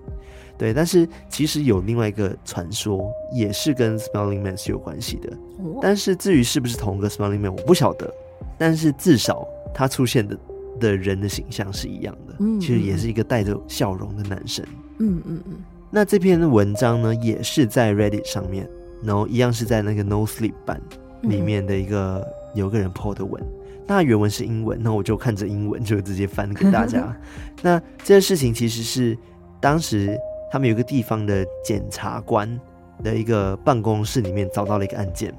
[0.59, 5.33] 对，但是其实有另外一个传说，也是跟 Smiling Man 是有关系的。
[5.81, 8.13] 但是至于是不是同一个 Smiling Man，我不晓得。
[8.59, 10.37] 但是至少他出现的。
[10.81, 14.65] 的人的形象是一样的，嗯，其实也是一个带着笑容的男生，
[14.99, 15.57] 嗯嗯嗯。
[15.91, 18.71] 那这篇文章呢，也是在 Reddit 上面，
[19.03, 20.81] 然后一样是在那个 No Sleep 版
[21.23, 23.43] 里面的一个有个人 po 的文，
[23.89, 27.13] 那原文是英文，那我就看着英文就直接翻给大家。
[27.61, 29.19] 那这个事情其实是
[29.59, 30.17] 当时
[30.51, 32.61] 他们有个地方的检察官
[33.03, 35.35] 的一个办公室里面找到了一个案件，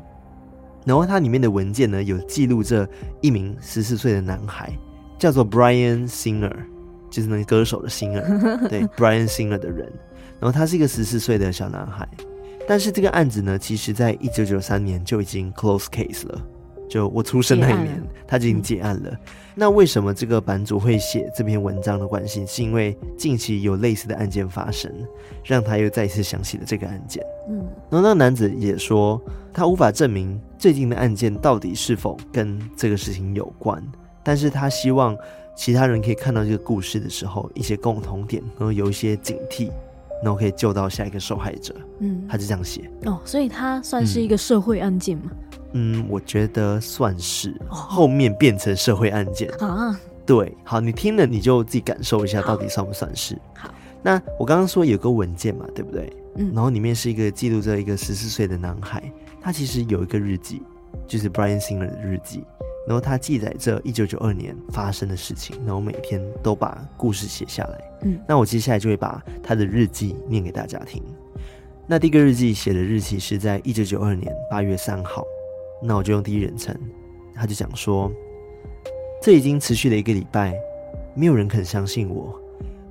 [0.85, 2.87] 然后它里面的文件呢有记录着
[3.21, 4.71] 一名十四岁的男孩。
[5.17, 6.49] 叫做 Brian Singer，
[7.09, 8.23] 就是那个歌手的 Singer，
[8.69, 9.91] 对，Brian Singer 的人。
[10.39, 12.07] 然后他是一个十四岁的小男孩，
[12.65, 16.41] 但是这个案子呢，其实在一九九三年就已经 close case 了，
[16.89, 19.09] 就我出生那一年，他就已经结案了。
[19.11, 19.17] 嗯、
[19.55, 24.91] 那为什么这个版主会写这篇文章的关系，是因为近期有类似的案件发生，
[25.43, 27.23] 让他又再一次想起了这个案件。
[27.47, 27.57] 嗯，
[27.89, 29.21] 然后那个男子也说，
[29.53, 33.81] 他无法证明最近的案件到底是否跟这个事情有关。
[34.23, 35.15] 但是他希望
[35.55, 39.71] 其他人可以看到这个故事的时候，一些共同点，然后有一些警惕，
[40.23, 41.75] 然后可以救到下一个受害者。
[41.99, 45.31] 嗯，他就这样写哦，所以他算是一个社会案件吗？
[45.73, 49.99] 嗯，我觉得算是，后面变成社会案件啊。
[50.25, 53.35] 对，好，你听了你就自己感受一下，到底算不算是？
[53.55, 56.11] 好，那我刚刚说有个文件嘛，对不对？
[56.35, 60.61] 嗯，然后里面是一个记录着一个十四岁的男孩，他其实有一个日记，
[61.07, 62.43] 就是 Brian Singer 的日记。
[62.89, 67.91] 然后他记载着一九九二年发生的事情，然后每天都把故事写下来。
[68.01, 70.99] 嗯，那我接下来就会把他的日记念给大家听。
[71.85, 75.23] 那第一个日记写的日期是在一九九二年八月三号，
[75.83, 76.75] 那我就用第一人称，
[77.35, 78.11] 他就讲说
[79.21, 80.55] ：“这已经持续了一个礼拜，
[81.13, 82.41] 没有人肯相信我。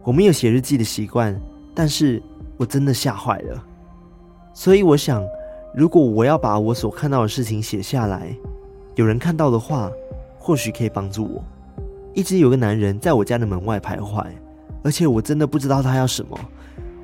[0.04, 1.37] 我没有写日记的习惯，
[1.74, 2.22] 但是
[2.56, 3.66] 我真的吓坏了。
[4.54, 5.26] 所以我想，
[5.74, 8.32] 如果我要把我所看到的事情写下来。”
[8.98, 9.88] 有人看到的话，
[10.40, 11.40] 或许可以帮助我。
[12.14, 14.26] 一直有个男人在我家的门外徘徊，
[14.82, 16.37] 而且我真的不知道他要什么，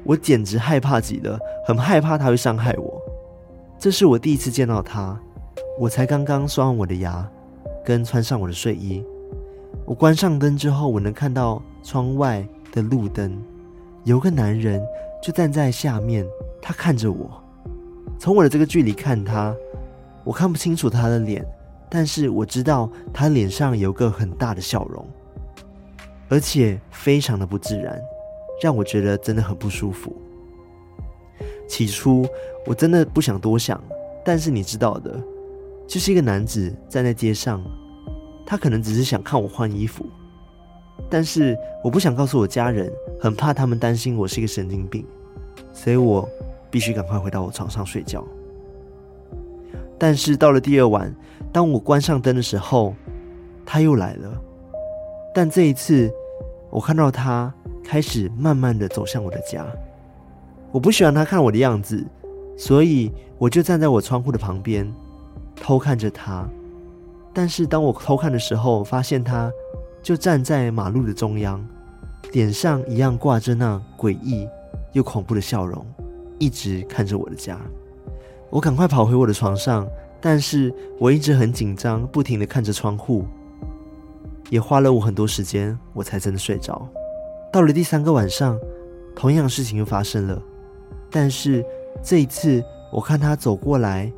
[0.02, 3.00] 我简直害怕极了，很害怕他会伤害我。
[3.78, 5.16] 这是我第一次见到他，
[5.78, 7.24] 我才刚刚刷完我的牙，
[7.84, 9.00] 跟穿上我的睡衣。
[9.84, 13.40] 我关上灯之后，我能看到窗外的路灯，
[14.02, 14.82] 有个男人
[15.22, 16.26] 就站在下面，
[16.60, 17.40] 他看着我。
[18.18, 19.54] 从我的这个距离看他，
[20.24, 21.46] 我看不清楚他的脸。
[21.94, 25.06] 但是我知道他脸上有个很大的笑容，
[26.28, 27.96] 而且非常的不自然，
[28.60, 30.12] 让我觉得真的很不舒服。
[31.68, 32.26] 起初
[32.66, 33.80] 我真的不想多想，
[34.24, 35.22] 但是你知道的，
[35.86, 37.62] 就是一个男子站在街上，
[38.44, 40.04] 他可能只是想看我换衣服，
[41.08, 45.06] 但是我不想告诉我家人，很怕他们担心我是一个神经病，
[45.72, 46.28] 所以我
[46.72, 48.26] 必须赶快回到我床上睡觉。
[49.96, 51.14] 但是到了第二晚，
[51.54, 52.96] 当我关上灯的时候，
[53.64, 54.42] 他又来了。
[55.32, 56.12] 但这一次，
[56.68, 59.64] 我看到他开始慢慢的走向我的家。
[60.72, 62.04] 我不喜欢他看我的样子，
[62.58, 64.92] 所以我就站在我窗户的旁边，
[65.54, 66.44] 偷看着他。
[67.32, 69.48] 但是当我偷看的时候，发现他
[70.02, 71.64] 就站在马路的中央，
[72.32, 74.48] 脸上一样挂着那诡异
[74.92, 75.86] 又恐怖的笑容，
[76.40, 77.60] 一直看着我的家。
[78.50, 79.86] 我赶快跑回我的床上，
[80.24, 83.26] 但是我一直很紧张，不停地看着窗户，
[84.48, 86.88] 也花了我很多时间，我才真的睡着。
[87.52, 88.58] 到了第三个晚上，
[89.14, 90.42] 同样的事情又发生了，
[91.10, 91.62] 但是
[92.02, 94.10] 这一次我看他走过来，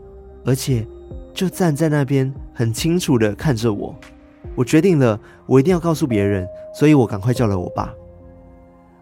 [0.44, 0.86] 而且
[1.34, 3.92] 就站在那边，很清楚地看着我。
[4.54, 7.92] 我决定了，我一定要告诉别人，所以我赶快叫了我爸。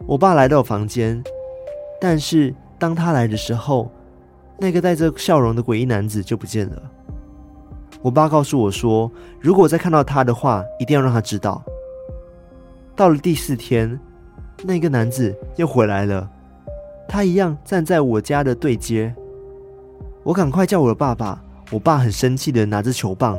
[0.06, 1.22] 我爸来到我房间，
[2.00, 3.90] 但是当他来的时候，
[4.58, 6.82] 那个带着笑容的诡异男子就不见了。
[8.04, 11.64] 我爸告诉我说，如果再看到他的话，一定要让他知道。
[12.94, 13.98] 到了第四天，
[14.62, 16.28] 那个男子又回来了，
[17.08, 19.14] 他一样站在我家的对街。
[20.22, 23.38] 我赶快叫我的爸爸，我爸很生气的拿着球棒，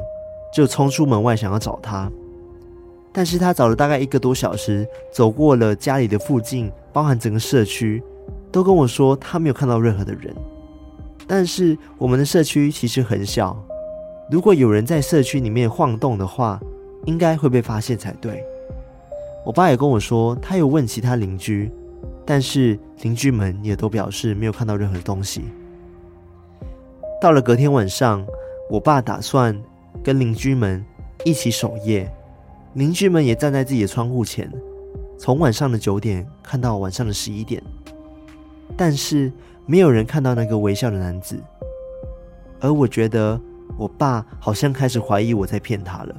[0.51, 2.11] 就冲出门外想要找他。
[3.13, 8.01] 但是他找了大概一个多小时，走过了家里的附近，包含整个社区，
[8.51, 10.35] 都跟我说他没有看到任何的人。
[11.27, 13.55] 但是我们的社区其实很小，
[14.29, 16.59] 如果有人在社区里面晃动的话，
[17.05, 18.43] 应该会被发现才对。
[19.45, 21.71] 我爸也跟我说，他有问其他邻居，
[22.25, 25.43] 但是邻居们也都表示没有看到任何东西。
[27.21, 28.25] 到了隔天晚上，
[28.69, 29.55] 我爸打算
[30.03, 30.83] 跟邻居们
[31.23, 32.11] 一起守夜，
[32.73, 34.51] 邻居们也站在自己的窗户前，
[35.17, 37.61] 从晚上的九点看到晚上的十一点，
[38.75, 39.31] 但是。
[39.67, 41.41] 没有人看到那个微笑的男子，
[42.59, 43.41] 而我觉得
[43.77, 46.15] 我爸好像开始怀疑我在骗他了。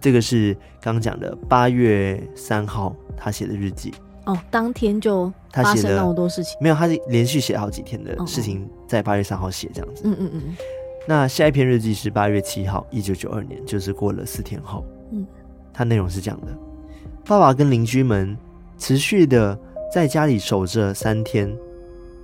[0.00, 3.92] 这个是刚讲的八月三号他写的日记
[4.26, 6.56] 哦，当天就他写了那么多事情？
[6.60, 10.02] 没有，他是连续写好几天的事情，在八月三号写这样子。
[10.04, 10.56] 嗯嗯嗯。
[11.06, 14.84] 那下一篇日记是八月七号，一九九二年，就是过了四天后。
[15.10, 15.26] 嗯，
[15.72, 16.48] 他内容是这样的：
[17.24, 18.36] 爸爸跟邻居们
[18.76, 19.58] 持续的
[19.92, 21.50] 在家里守着三天。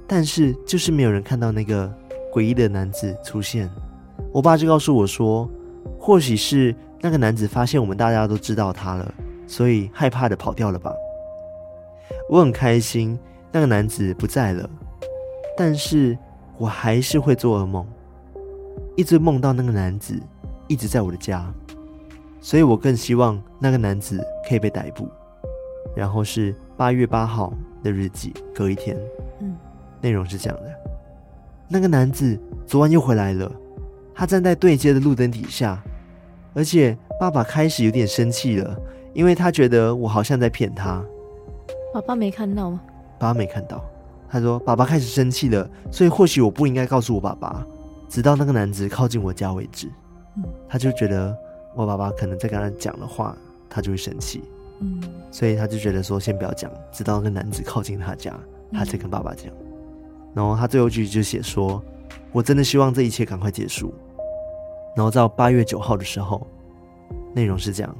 [0.06, 1.90] 但是就是没有人看到那个
[2.30, 3.70] 诡异的男子出现，
[4.34, 5.48] 我爸就告诉我说，
[5.96, 9.14] 或许是那个男子发现我们大家都知道他了，
[9.46, 10.92] 所以害怕的跑掉了吧。
[12.28, 13.16] 我很开心
[13.52, 14.68] 那个男子不在了，
[15.56, 16.18] 但是
[16.58, 17.86] 我还是会做噩梦，
[18.96, 20.20] 一直梦到那个男子
[20.66, 21.48] 一直在我的家，
[22.40, 25.08] 所以我更希望那个男子可以被逮捕。
[25.94, 28.98] 然后是八月八号的日记，隔一天，
[29.38, 29.54] 嗯。
[30.00, 30.74] 内容是这样的：
[31.68, 33.48] 那个男子昨晚又回来了，
[34.14, 35.82] 他站在对街的路灯底下，
[36.54, 38.76] 而且爸爸开始有点生气了，
[39.12, 41.04] 因为他觉得我好像在骗他。
[41.92, 42.80] 爸爸没看到吗？
[43.18, 43.84] 爸爸没看到。
[44.28, 47.64] 他说：“爸爸开始生气了，所以或许我不应该告诉我爸爸，
[48.08, 49.88] 直到那个男子靠近我家为止。”
[50.36, 51.36] 嗯，他就觉得
[51.76, 53.36] 我爸爸可能在跟他讲的话，
[53.70, 54.42] 他就会生气。
[54.80, 55.00] 嗯，
[55.30, 58.34] 所以他就觉得说，先不要讲，直到那个男子靠近他家，
[58.72, 59.46] 他才跟爸爸讲。
[60.34, 61.80] 然后他最后一句就写说
[62.32, 63.94] ：“我真的希望这一切赶快结束。”
[64.96, 66.46] 然后到八月九号的时候，
[67.34, 67.96] 内容是这样：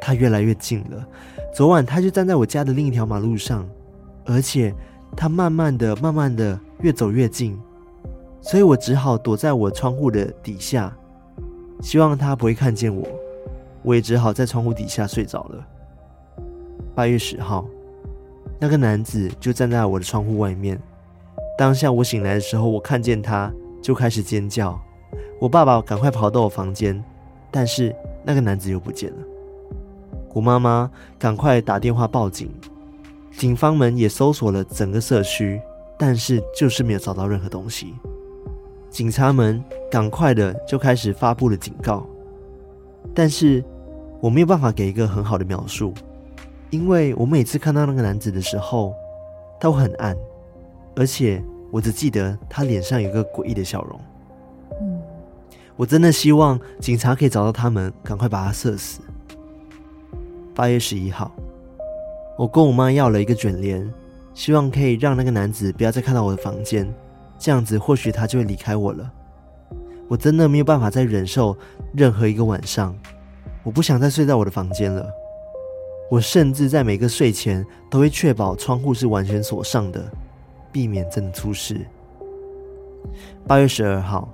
[0.00, 1.06] 他越来越近了。
[1.54, 3.68] 昨晚他就站在我家的另一条马路上，
[4.26, 4.74] 而且
[5.16, 7.58] 他慢慢的、慢慢的越走越近，
[8.40, 10.94] 所以我只好躲在我窗户的底下，
[11.80, 13.06] 希望他不会看见我。
[13.82, 15.66] 我也只好在窗户底下睡着了。
[16.94, 17.64] 八月十号，
[18.58, 20.78] 那个男子就站在我的窗户外面。
[21.56, 24.78] 当下我醒来的时候，我看见他就开始尖叫。
[25.40, 27.02] 我爸爸赶快跑到我房间，
[27.50, 29.16] 但是那个男子又不见了。
[30.34, 32.50] 我妈妈赶快打电话报警，
[33.32, 35.60] 警方们也搜索了整个社区，
[35.98, 37.94] 但是就是没有找到任何东西。
[38.90, 42.06] 警察们赶快的就开始发布了警告，
[43.14, 43.64] 但是
[44.20, 45.94] 我没有办法给一个很好的描述，
[46.70, 48.92] 因为我每次看到那个男子的时候，
[49.60, 50.16] 都很暗。
[50.96, 54.00] 而且我只记得他脸上有个诡异的笑容。
[55.78, 59.00] 我真的希望警察可以找到他们，赶快把他射死。
[60.52, 61.30] 八月十一号，
[62.36, 63.88] 我跟我妈要了一个卷帘，
[64.34, 66.92] 希望可以让那个男子不要再看到我的房间，
[67.38, 69.08] 这样子或许他就会离开我了。
[70.08, 71.56] 我真的没有办法再忍受
[71.94, 72.92] 任何一个晚上，
[73.62, 75.08] 我不想再睡在我的房间了。
[76.10, 80.04] 我甚至在每个睡前都会确保窗户是完全锁上的。
[80.70, 81.80] 避免真的出事。
[83.46, 84.28] 八月十二号，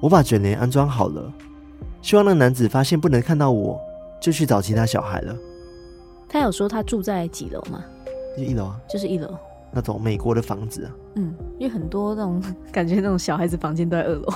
[0.00, 1.32] 我把卷帘安装好了，
[2.02, 3.78] 希望那男子发现不能看到我，
[4.20, 5.36] 就去找其他小孩了。
[6.28, 7.84] 他有说他住在几楼吗？
[8.36, 9.36] 就一楼啊，就是一楼。
[9.72, 10.90] 那种美国的房子啊。
[11.16, 12.42] 嗯，因为很多那种
[12.72, 14.32] 感觉，那种小孩子房间都在二楼。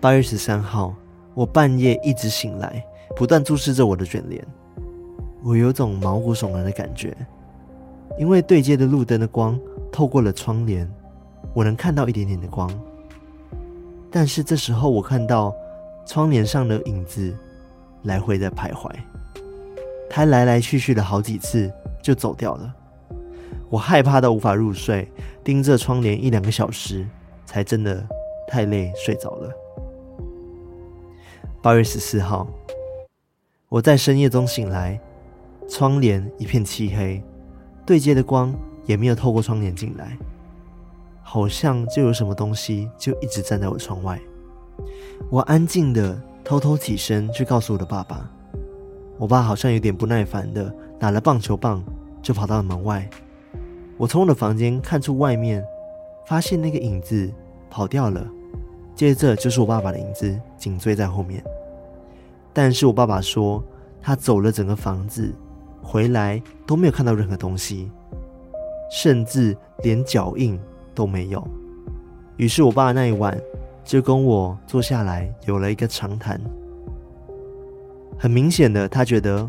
[0.00, 0.94] 八月十三号，
[1.34, 2.84] 我半夜一直醒来，
[3.14, 4.42] 不断注视着我的卷帘，
[5.42, 7.14] 我有种毛骨悚然的感觉，
[8.18, 9.58] 因为对街的路灯的光
[9.92, 10.90] 透过了窗帘，
[11.52, 12.70] 我能看到一点点的光。
[14.16, 15.52] 但是这时候，我看到
[16.06, 17.36] 窗帘上的影子
[18.04, 18.88] 来回在徘徊，
[20.08, 21.68] 它来来去去了好几次，
[22.00, 22.72] 就走掉了。
[23.68, 25.10] 我害怕到无法入睡，
[25.42, 27.04] 盯着窗帘一两个小时，
[27.44, 28.06] 才真的
[28.46, 29.50] 太累睡着了。
[31.60, 32.46] 八月十四号，
[33.68, 35.00] 我在深夜中醒来，
[35.68, 37.20] 窗帘一片漆黑，
[37.84, 38.54] 对街的光
[38.86, 40.16] 也没有透过窗帘进来，
[41.24, 44.20] 好像就有什么东西就一直站在我窗外。
[45.30, 48.30] 我安静的偷偷起身去告诉我的爸爸，
[49.18, 51.82] 我爸好像有点不耐烦的拿了棒球棒
[52.22, 53.08] 就跑到了门外。
[53.96, 55.64] 我从我的房间看出外面，
[56.26, 57.32] 发现那个影子
[57.70, 58.24] 跑掉了。
[58.94, 61.42] 接着就是我爸爸的影子紧追在后面，
[62.52, 63.62] 但是我爸爸说
[64.00, 65.34] 他走了整个房子，
[65.82, 67.90] 回来都没有看到任何东西，
[68.90, 70.60] 甚至连脚印
[70.94, 71.46] 都没有。
[72.36, 73.38] 于是我爸那一晚
[73.84, 76.40] 就跟我坐下来有了一个长谈。
[78.18, 79.48] 很明显的，他觉得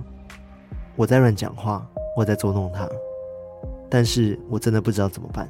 [0.95, 1.87] 我在乱讲话，
[2.17, 2.89] 我在捉弄他，
[3.89, 5.49] 但是我真的不知道怎么办。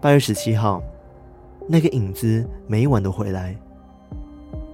[0.00, 0.82] 八月十七号。
[1.72, 3.54] 那个影子每一晚都回来，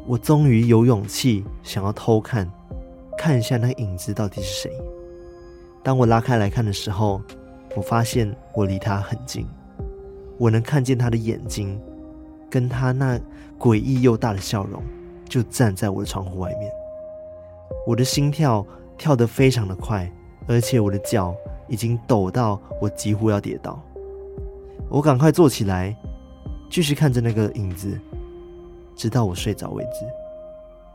[0.07, 2.51] 我终于有勇气想要偷看，
[3.18, 4.72] 看一下那影子到底是谁。
[5.82, 7.20] 当我拉开来看的时候，
[7.77, 9.47] 我发现我离他很近，
[10.39, 11.81] 我能看见他的眼睛，
[12.51, 13.20] 跟他那
[13.59, 14.83] 诡异又大的笑容，
[15.29, 16.72] 就站在我的窗户外面。
[17.87, 18.66] 我的心跳
[18.99, 20.11] 跳得非常的快，
[20.49, 21.37] 而且我的脚
[21.68, 23.81] 已经抖到我几乎要跌倒。
[24.89, 25.97] 我赶快坐起来。
[26.68, 27.97] 继续看着那个影子，
[28.97, 30.05] 直到我睡着为止。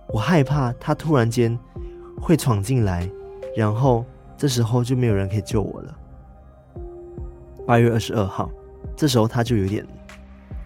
[0.09, 1.57] 我害怕他突然间
[2.19, 3.09] 会闯进来，
[3.55, 4.03] 然后
[4.35, 5.97] 这时候就没有人可以救我了。
[7.65, 8.49] 八月二十二号，
[8.95, 9.85] 这时候他就有点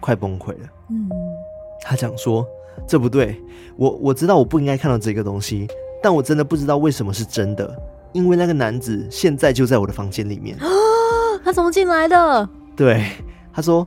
[0.00, 0.68] 快崩溃了。
[0.90, 1.08] 嗯，
[1.82, 2.46] 他讲说
[2.86, 3.40] ：“这不对，
[3.76, 5.66] 我我知道我不应该看到这个东西，
[6.02, 7.76] 但我真的不知道为什么是真的，
[8.12, 10.56] 因为那个男子现在就在我的房间里面。
[10.58, 10.66] 啊，
[11.44, 12.48] 他怎么进来的？
[12.76, 13.04] 对，
[13.52, 13.86] 他说。”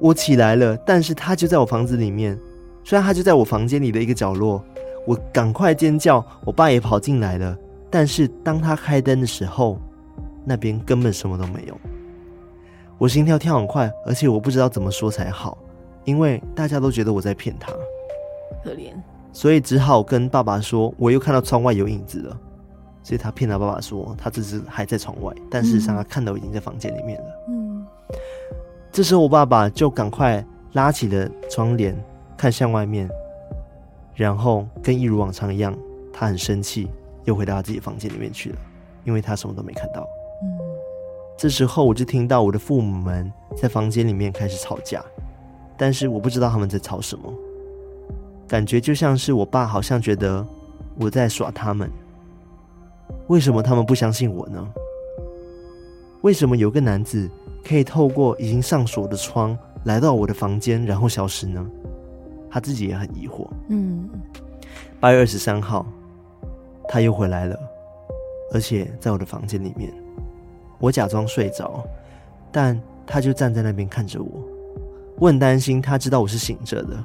[0.00, 2.38] 我起来了，但是他就在我房子里面。
[2.84, 4.64] 虽然他就在我房间里的一个角落，
[5.04, 7.56] 我赶快尖叫，我爸也跑进来了。
[7.90, 9.76] 但是当他开灯的时候，
[10.44, 11.76] 那边根本什么都没有。
[12.98, 15.56] 我心跳跳很快，而且我不知道怎么说才好，
[16.04, 17.72] 因为大家都觉得我在骗他，
[18.62, 18.92] 可怜，
[19.32, 22.36] 所以只好跟爸爸说，我又看到窗外有影子了。
[23.00, 27.26] 所以他骗他爸爸说，他只是还在窗外，但事实上他看到已经在房间里面了。
[27.48, 27.86] 嗯。
[28.92, 31.96] 这时候，我爸爸就赶快拉起了窗帘，
[32.36, 33.08] 看向外面，
[34.14, 35.74] 然后跟一如往常一样，
[36.12, 36.90] 他很生气，
[37.24, 38.56] 又回到他自己房间里面去了，
[39.04, 40.06] 因为他什么都没看到。
[41.38, 45.02] 嗯，这时候我就听到我的父母们在房间里面开始吵架，
[45.76, 47.32] 但是我不知道他们在吵什么，
[48.48, 50.44] 感觉就像是我爸好像觉得
[50.98, 51.88] 我在耍他们。
[53.28, 54.66] 为什么他们不相信我呢？
[56.22, 57.30] 为什么有个男子？
[57.64, 61.64] 可以透过已经上锁的窗来到我的房间，然后消失呢？
[62.50, 63.46] 他自己也很疑惑。
[63.68, 64.08] 嗯，
[64.98, 65.84] 八月二十三号，
[66.88, 67.58] 他又回来了，
[68.54, 69.92] 而且在我的房间里面。
[70.78, 71.84] 我假装睡着，
[72.50, 74.28] 但他就站在那边看着我。
[75.18, 76.96] 我很担心，他知道我是醒着的。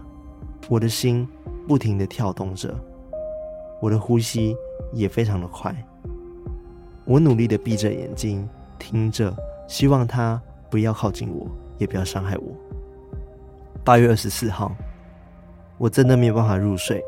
[0.69, 1.27] 我的心
[1.67, 2.73] 不停地跳动着，
[3.81, 4.55] 我的呼吸
[4.93, 5.75] 也非常的快。
[7.05, 8.47] 我努力的闭着眼睛，
[8.79, 9.35] 听着，
[9.67, 10.41] 希望他。
[10.69, 11.45] 不要靠近我，
[11.77, 12.51] 也不要伤害我。
[13.83, 14.75] 八月二十四号，
[15.77, 16.99] 我真的没有办法入睡，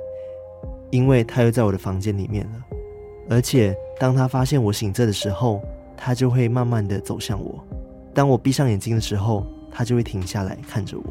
[0.92, 2.64] 因为他又在我的房间里面了。
[3.28, 5.64] 而且当他发现我醒着的时候，
[5.98, 7.64] 他就会慢慢的走向我。
[8.14, 11.04] 当我闭上眼睛的时候，他就会停下来看着我。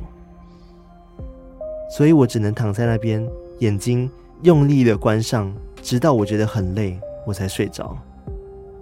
[1.90, 3.26] 所以我只能躺在那边，
[3.58, 4.10] 眼睛
[4.42, 7.96] 用力的关上，直到我觉得很累，我才睡着。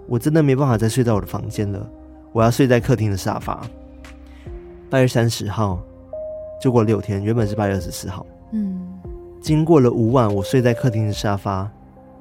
[0.07, 1.89] 我真的没办法再睡在我的房间了。
[2.31, 3.61] 我要睡在客厅的沙发。
[4.89, 5.79] 八月三十号，
[6.61, 8.25] 就过六天，原本是八月二十四号。
[8.51, 8.81] 嗯，
[9.41, 11.69] 经过了五晚，我睡在客厅的沙发，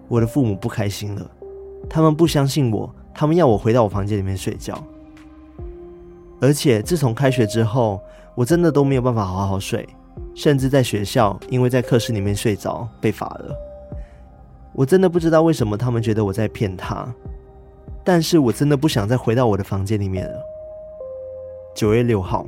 [0.09, 1.31] 我的父母不开心了，
[1.89, 4.83] 他们不相信我，他们要我回到我房间里面睡觉。
[6.41, 8.01] 而且自从开学之后，
[8.35, 9.89] 我真的都没有办法好好睡，
[10.35, 13.55] 甚至在学校，因为在课室里面睡着被罚了。
[14.73, 17.07] 我真的不知道为什么他们觉得我在骗他。
[18.05, 20.35] 但是我真的不想再回到我的房间里面了。
[21.77, 22.45] 九月六号，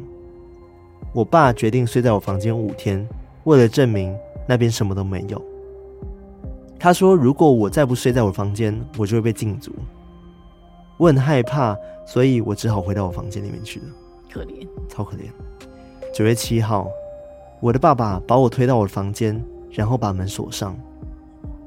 [1.12, 3.09] 我爸决定睡在我房间五天，
[3.45, 4.12] 为了证明
[4.49, 5.41] 那边什么都没有。
[6.77, 9.71] 他说：“如果我再不睡在我房间，我就会被禁足。”
[10.97, 11.76] 我很害怕，
[12.07, 13.86] 所以我只好回到我房间里面去了。
[14.32, 15.22] 可怜，超可怜。
[16.12, 16.88] 九月七号，
[17.61, 20.76] 我的爸爸把我推到我的房间，然后把门锁上。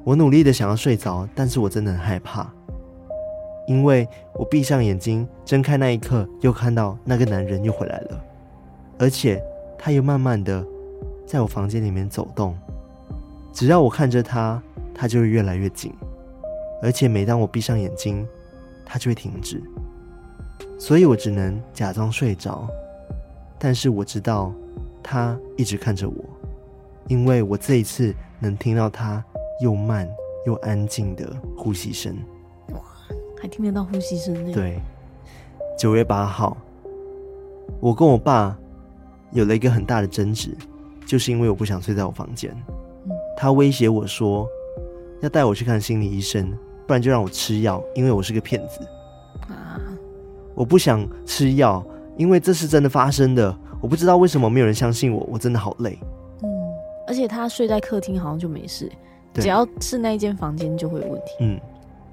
[0.03, 2.49] 我努力的想要睡着，但是我真的很害怕，
[3.67, 8.21] 因为我闭上眼睛，睁开那一刻，又看到那个男人又回来了，
[8.97, 9.43] 而且
[9.77, 10.65] 他又慢慢的
[11.25, 12.57] 在我房间里面走动。
[13.51, 14.61] 只要我看着他，
[14.93, 15.93] 他就会越来越紧，
[16.81, 18.25] 而且每当我闭上眼睛，
[18.89, 19.61] 他就会停止。
[20.79, 22.67] 所以我只能假装睡着，
[23.59, 24.53] 但是我知道
[25.03, 26.25] 他一直看着我，
[27.07, 29.23] 因为我这一次能听到他。
[29.59, 30.07] 又慢
[30.45, 32.15] 又安静的呼吸声，
[32.73, 32.79] 哇，
[33.41, 34.53] 还听得到呼吸声呢。
[34.53, 34.79] 对，
[35.75, 36.55] 九月八号，
[37.79, 38.55] 我跟我爸
[39.31, 40.55] 有了一个很大的争执，
[41.07, 42.55] 就是因为我不想睡在我房间。
[43.07, 44.47] 嗯，他威胁我说
[45.21, 46.55] 要带我去看心理医生，
[46.87, 48.79] 不然就让我吃药，因为我是个骗子。
[49.49, 49.77] 啊，
[50.55, 51.85] 我不想吃药，
[52.15, 53.55] 因为这是真的发生的。
[53.81, 55.99] 我不知道为什么没有人相信我，我真的好累。
[56.41, 56.49] 嗯，
[57.07, 58.91] 而且他睡在客厅好像就没事。
[59.33, 61.33] 只要是那一间房间就会有问题。
[61.41, 61.59] 嗯，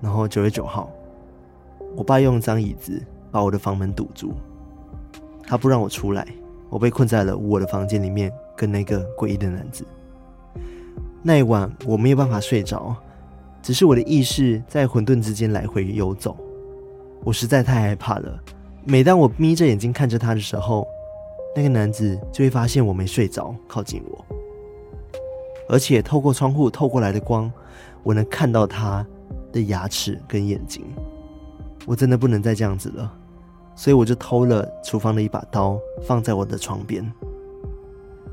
[0.01, 0.91] 然后九月九号，
[1.97, 3.01] 我爸用张椅子
[3.31, 4.35] 把我的房门堵住，
[5.47, 6.27] 他不让我出来，
[6.69, 9.87] 我被困在了我的房间里面，跟那个诡异的男子。
[11.23, 12.95] 那一晚我没有办法睡着，
[13.65, 16.37] 只是我的意识在混沌之间来回游走，
[17.25, 18.39] 我实在太害怕了。
[18.85, 20.87] 每当我眯着眼睛看着他的时候，
[21.57, 24.23] 那个男子就会发现我没睡着，靠近我。
[25.67, 27.51] 而且透过窗户透过来的光，
[28.03, 29.05] 我能看到他
[29.51, 30.85] 的牙齿跟眼睛。
[31.87, 33.11] 我真的不能再这样子了，
[33.75, 37.11] 所以我就偷了厨房的一把刀，放在我的床边。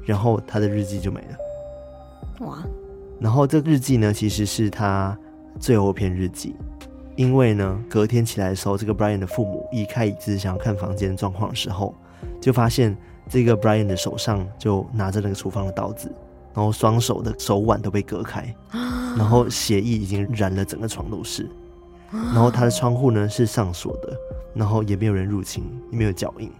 [0.03, 2.47] 然后他的日记就没了。
[2.47, 2.61] 哇！
[3.21, 5.17] 然后这日记呢，其实是他
[5.59, 6.55] 最后一篇日记，
[7.15, 11.95] 因为呢，隔天起来的时候，这个 Brian 的父母移开椅子想要看房间状况的时候，
[12.41, 12.97] 就发现
[13.29, 16.11] 这个 Brian 的手上就拿着那个厨房的刀子。
[16.53, 18.53] 然后双手的手腕都被割开，
[19.17, 21.49] 然后血液已经染了整个床都是。
[22.11, 24.13] 然后他的窗户呢是上锁的，
[24.53, 26.51] 然后也没有人入侵，也没有脚印。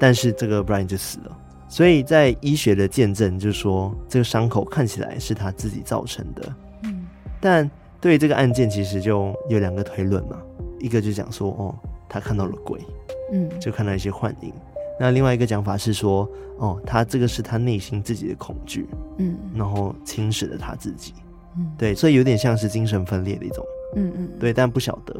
[0.00, 1.38] 但是这个 Brian 就死了。
[1.68, 6.54] 所以在医学的见证就是说，这个伤口看起来是他自己造成的。
[6.84, 7.06] 嗯。
[7.40, 10.36] 但对于这个案件，其实就有两个推论嘛。
[10.78, 11.74] 一个就讲说，哦，
[12.08, 12.80] 他看到了鬼，
[13.32, 14.52] 嗯，就看到一些幻影。
[15.00, 18.86] 那另外一个讲法是说，哦，他这个是他内心自己的恐惧，
[19.18, 21.12] 嗯，然后侵蚀了他自己，
[21.58, 23.64] 嗯，对，所以有点像是精神分裂的一种，
[23.94, 25.14] 嗯嗯，对，但不晓得，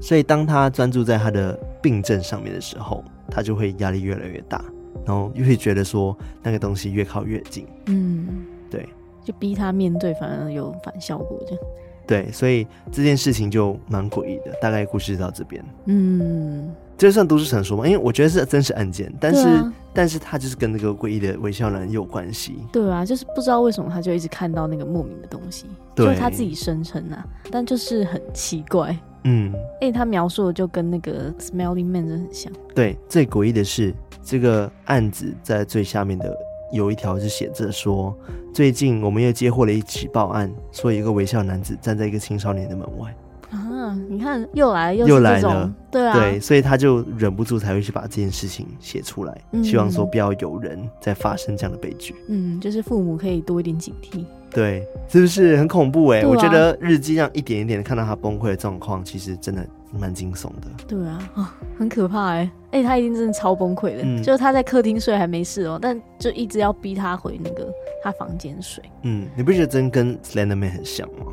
[0.00, 4.62] 所以当他专注在他的病症上面的时候，他就会压力越来越大，
[5.04, 8.88] 然后又会觉得说那个东西越靠越近，嗯，对，
[9.24, 11.64] 就逼他面对，反而有反效果，这样，
[12.06, 14.52] 对，所以这件事情就蛮诡异的。
[14.60, 16.72] 大概故事到这边，嗯。
[16.98, 17.84] 这算都市传说吗？
[17.84, 22.58] 因为我觉得是真实案件，但是、啊、但是他就是跟那个诡异的微笑男有关系。
[22.70, 28.96] 对啊，就是不知道为什么他就一直看到那个莫名的东西，对就是他自己声称啊，但就是很奇怪。
[29.24, 32.52] 嗯，哎，他描述的就跟那个 Smelly Man 真的很像。
[32.74, 36.36] 对，最诡异的是这个案子在最下面的
[36.72, 38.16] 有一条是写着说，
[38.52, 43.14] 最近我们又接获了一起报案，说有一个微笑男子站在一个青少年的门外。
[43.50, 43.94] 啊！
[44.08, 52.14] 你看，又来又又来了，对啊，对，所以他就忍不住才会去把这件事情写出来，嗯、希望说不要有人再发生这样的悲剧。
[52.28, 54.24] 嗯，就是父母可以多一点警惕。
[54.52, 56.08] 对，是不是很恐怖？
[56.08, 60.68] 哎、啊，我觉得日记上一点一点的看到他崩溃的状况，其实真的蛮惊悚的。
[60.86, 62.50] 对啊，啊， 很可怕哎！
[62.72, 67.72] 哎，他一定真的超崩溃的，嗯、就是他在客厅睡还没事哦，但就一直要逼他回那个
[68.02, 68.82] 他房间睡。
[69.02, 71.32] 嗯，你不觉得真跟 Slender Man 很像吗？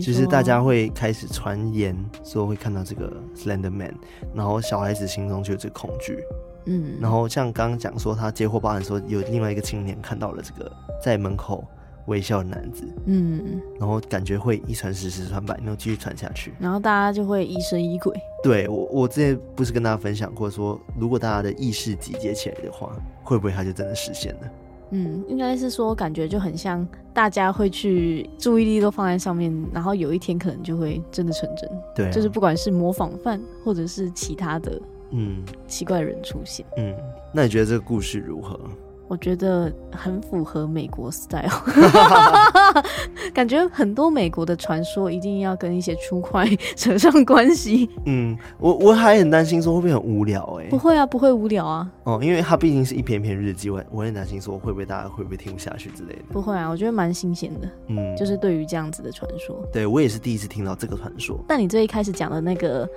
[0.00, 1.94] 其实大家会开始传言
[2.24, 3.94] 说会看到这个 Slender Man，
[4.34, 6.18] 然后小孩子心中就有这个恐惧。
[6.66, 11.62] 嗯，然后像刚刚讲说他接获报案说有另外一个青年看到了这个在门口
[12.06, 12.86] 微笑的男子。
[13.06, 16.52] 嗯，然后感觉会一传十十传百，然后继续传下去。
[16.58, 18.14] 然后大家就会疑神疑鬼。
[18.42, 24.50] 对，我，我之前不是跟大家分享过说，如果大家的意识集结起来的话，会不会他就真的实现了？
[24.90, 31.68] 嗯，应该是说感觉就很像，大家会去注意力都放在上面，然后有一天可能就会真的成真。
[31.96, 34.80] 对、啊，就是不管是模仿犯或者是其他的，
[35.10, 36.64] 嗯，奇怪的人出现。
[36.76, 36.94] 嗯，
[37.32, 38.60] 那你觉得这个故事如何？
[39.06, 41.50] 我觉得很符合美国 style，
[43.34, 47.88] 感觉很多美国的传说一定要跟一些出块 扯上关系。
[48.06, 50.70] 嗯，我我还很担心说会不会很无聊哎、欸？
[50.70, 51.90] 不会啊，不会无聊啊。
[52.04, 56.22] 哦，因为它毕竟是一篇篇日记，我我很担心说会不会大家会不会听不下去之类的。
[56.32, 57.68] 不会啊，我觉得蛮新鲜的。
[57.88, 61.38] 嗯，就是对于这样子的传说，对我也是第一次听到这个传说。
[61.46, 62.88] 但你最一开始讲的那个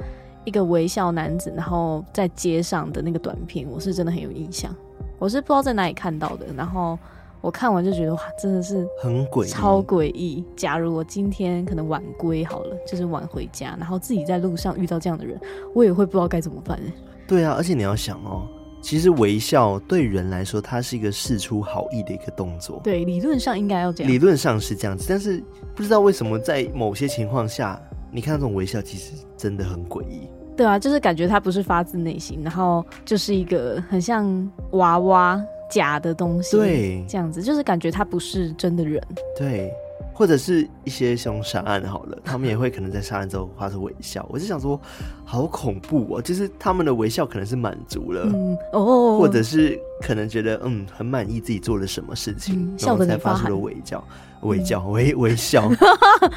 [0.46, 4.74] 一个微笑男子，然后在街上的那个短片，我是真的很有印象。
[5.20, 6.98] 我是不知道在哪里看到的，然后
[7.42, 10.44] 我看完就觉得哇，真的是很诡异，超诡异。
[10.56, 15.40] 假如我今天可能晚归好了，就是晚回家，然后自己在路上遇到这样的人，
[15.74, 16.80] 我也会不知道该怎么办。
[17.28, 18.48] 对啊，而且你要想哦，
[18.82, 22.80] 其实微笑对人来说，它是一个事出好意的一个动作。
[22.84, 24.12] 对，理论上应该要这样。
[24.12, 25.44] 理论上是这样子，但是
[25.76, 30.30] 不知道为什么在某些情况下，你看到这种微笑，其实真的很诡异。
[30.58, 35.40] 对啊，就是感觉他不是发自内心，然后就是一个很像娃娃
[35.70, 39.02] 假的东西，对，这样子就是感觉他不是真的人，
[39.38, 39.72] 对，
[40.14, 44.80] 或者是一些凶杀案好了，他们也会可能在杀人之后发出微笑，我就想说，
[45.24, 53.76] 好恐怖哦，就是他们的微笑可能是满足了，嗯哦，或者是可能觉得嗯很满意自己做了什么事情，嗯、然后才发出了微。
[53.86, 54.04] 笑，
[54.42, 55.70] 微笑，微微笑，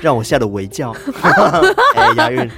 [0.00, 0.94] 让我吓得微叫，
[1.96, 2.48] 哎，押韵。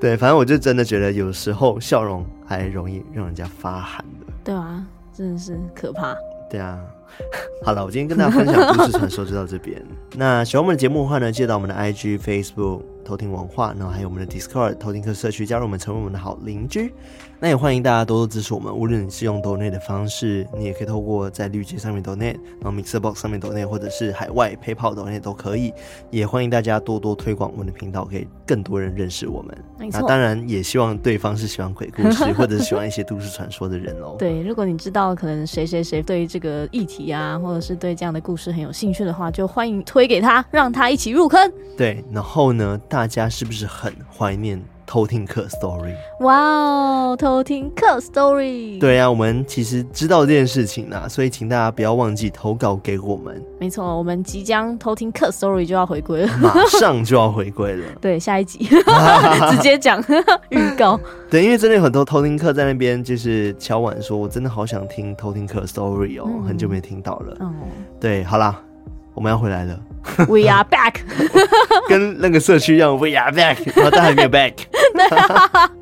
[0.00, 4.32] 对，反正我就真的觉得有时候笑容还容易让人家发寒的。
[4.42, 4.82] 对啊，
[5.12, 6.16] 真的是可怕。
[6.48, 6.80] 对啊，
[7.62, 9.80] 好了，我今天跟大家分享都市传说就到这边。
[10.16, 16.94] 那喜欢我们的节目的话呢，记得到我们的 IG、Facebook 偷听文化，然后还有我们的 Discord 偷听客社区，加入我们，成为我们的好邻居。
[17.42, 25.72] 那也欢迎大家多多支持我们，无论你是用 Donate 的方式，你也可以透过在绿界上面 Donate，然后 Mixer Box 上面 Donate，或者是海外 PayPal Donate 都可以。
[26.10, 29.56] 也欢迎大家多多推广我们的频道，给更多人认识我们。
[29.90, 34.16] 那当然也希望对方是喜欢鬼故事或者是喜欢一些都市传说的人哦。
[34.20, 41.50] 对，如果你知道可能谁谁谁对于这个议题啊，或者是对这样的故事很有兴趣的话，就欢迎推给他，让他一起入坑。
[41.74, 44.62] 对，然后呢，大家是不是很怀念？
[44.90, 47.16] 偷听客 story，哇哦！
[47.16, 53.40] 偷听客 story，对啊，我们其实知道这件事情啦，所以请大家不要忘记投稿给我们。
[53.60, 57.86] 没错，我们即将偷听客 story 就要回归了，马上就要回归了。
[58.02, 58.66] 对，下一集
[59.52, 60.02] 直接讲
[60.50, 60.98] 预告。
[61.30, 67.36] 对，因为真的有很多偷听客在那边就是敲碗说，我真的好想听偷听客 story 哦，嗯、很久没听到了。
[67.38, 67.54] 嗯，
[68.00, 68.60] 对，好啦。
[69.14, 69.78] 我们要回来了
[70.28, 70.94] ，We are back，
[71.88, 74.52] 跟那个社区一样，We are back，然后但还没有 back。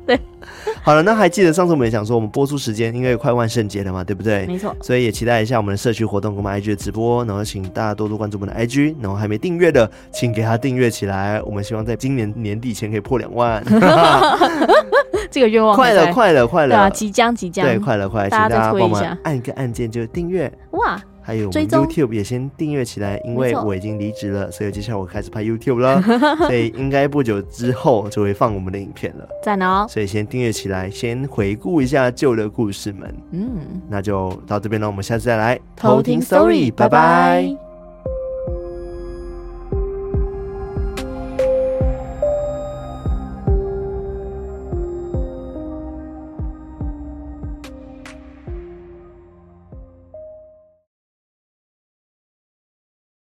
[0.05, 0.19] 对，
[0.83, 4.45] 好了，那还记得上次我们也讲说，我们播出时间应该快万圣节了嘛，对不对？
[4.47, 11.41] 没错，所以也期待一下我们的社区活动，跟我们 IG 的直播，然后请大家多多关注我们的 IG，然后还没订阅的，请给他订阅起来。
[11.43, 13.63] 我们希望在今年年底前可以破两万，
[15.31, 20.99] 这个愿望快了，快了，快了，对啊，即将即将，对，快了，快了，大家再推一下，按一个按键就订阅，哇。
[21.29, 26.01] 还有我们 YouTube 也先订阅起来，因为我已经离职了，所以接下来我开始拍 YouTube 了，
[26.47, 29.29] 所以应该不久之后就会放我们的影片了。
[29.43, 29.85] 赞哦！
[29.87, 33.15] 所以先订阅起来，先回顾一下旧的故事们。
[33.29, 37.68] 嗯，那就到这边了，我们下次再来偷听 Story，拜拜。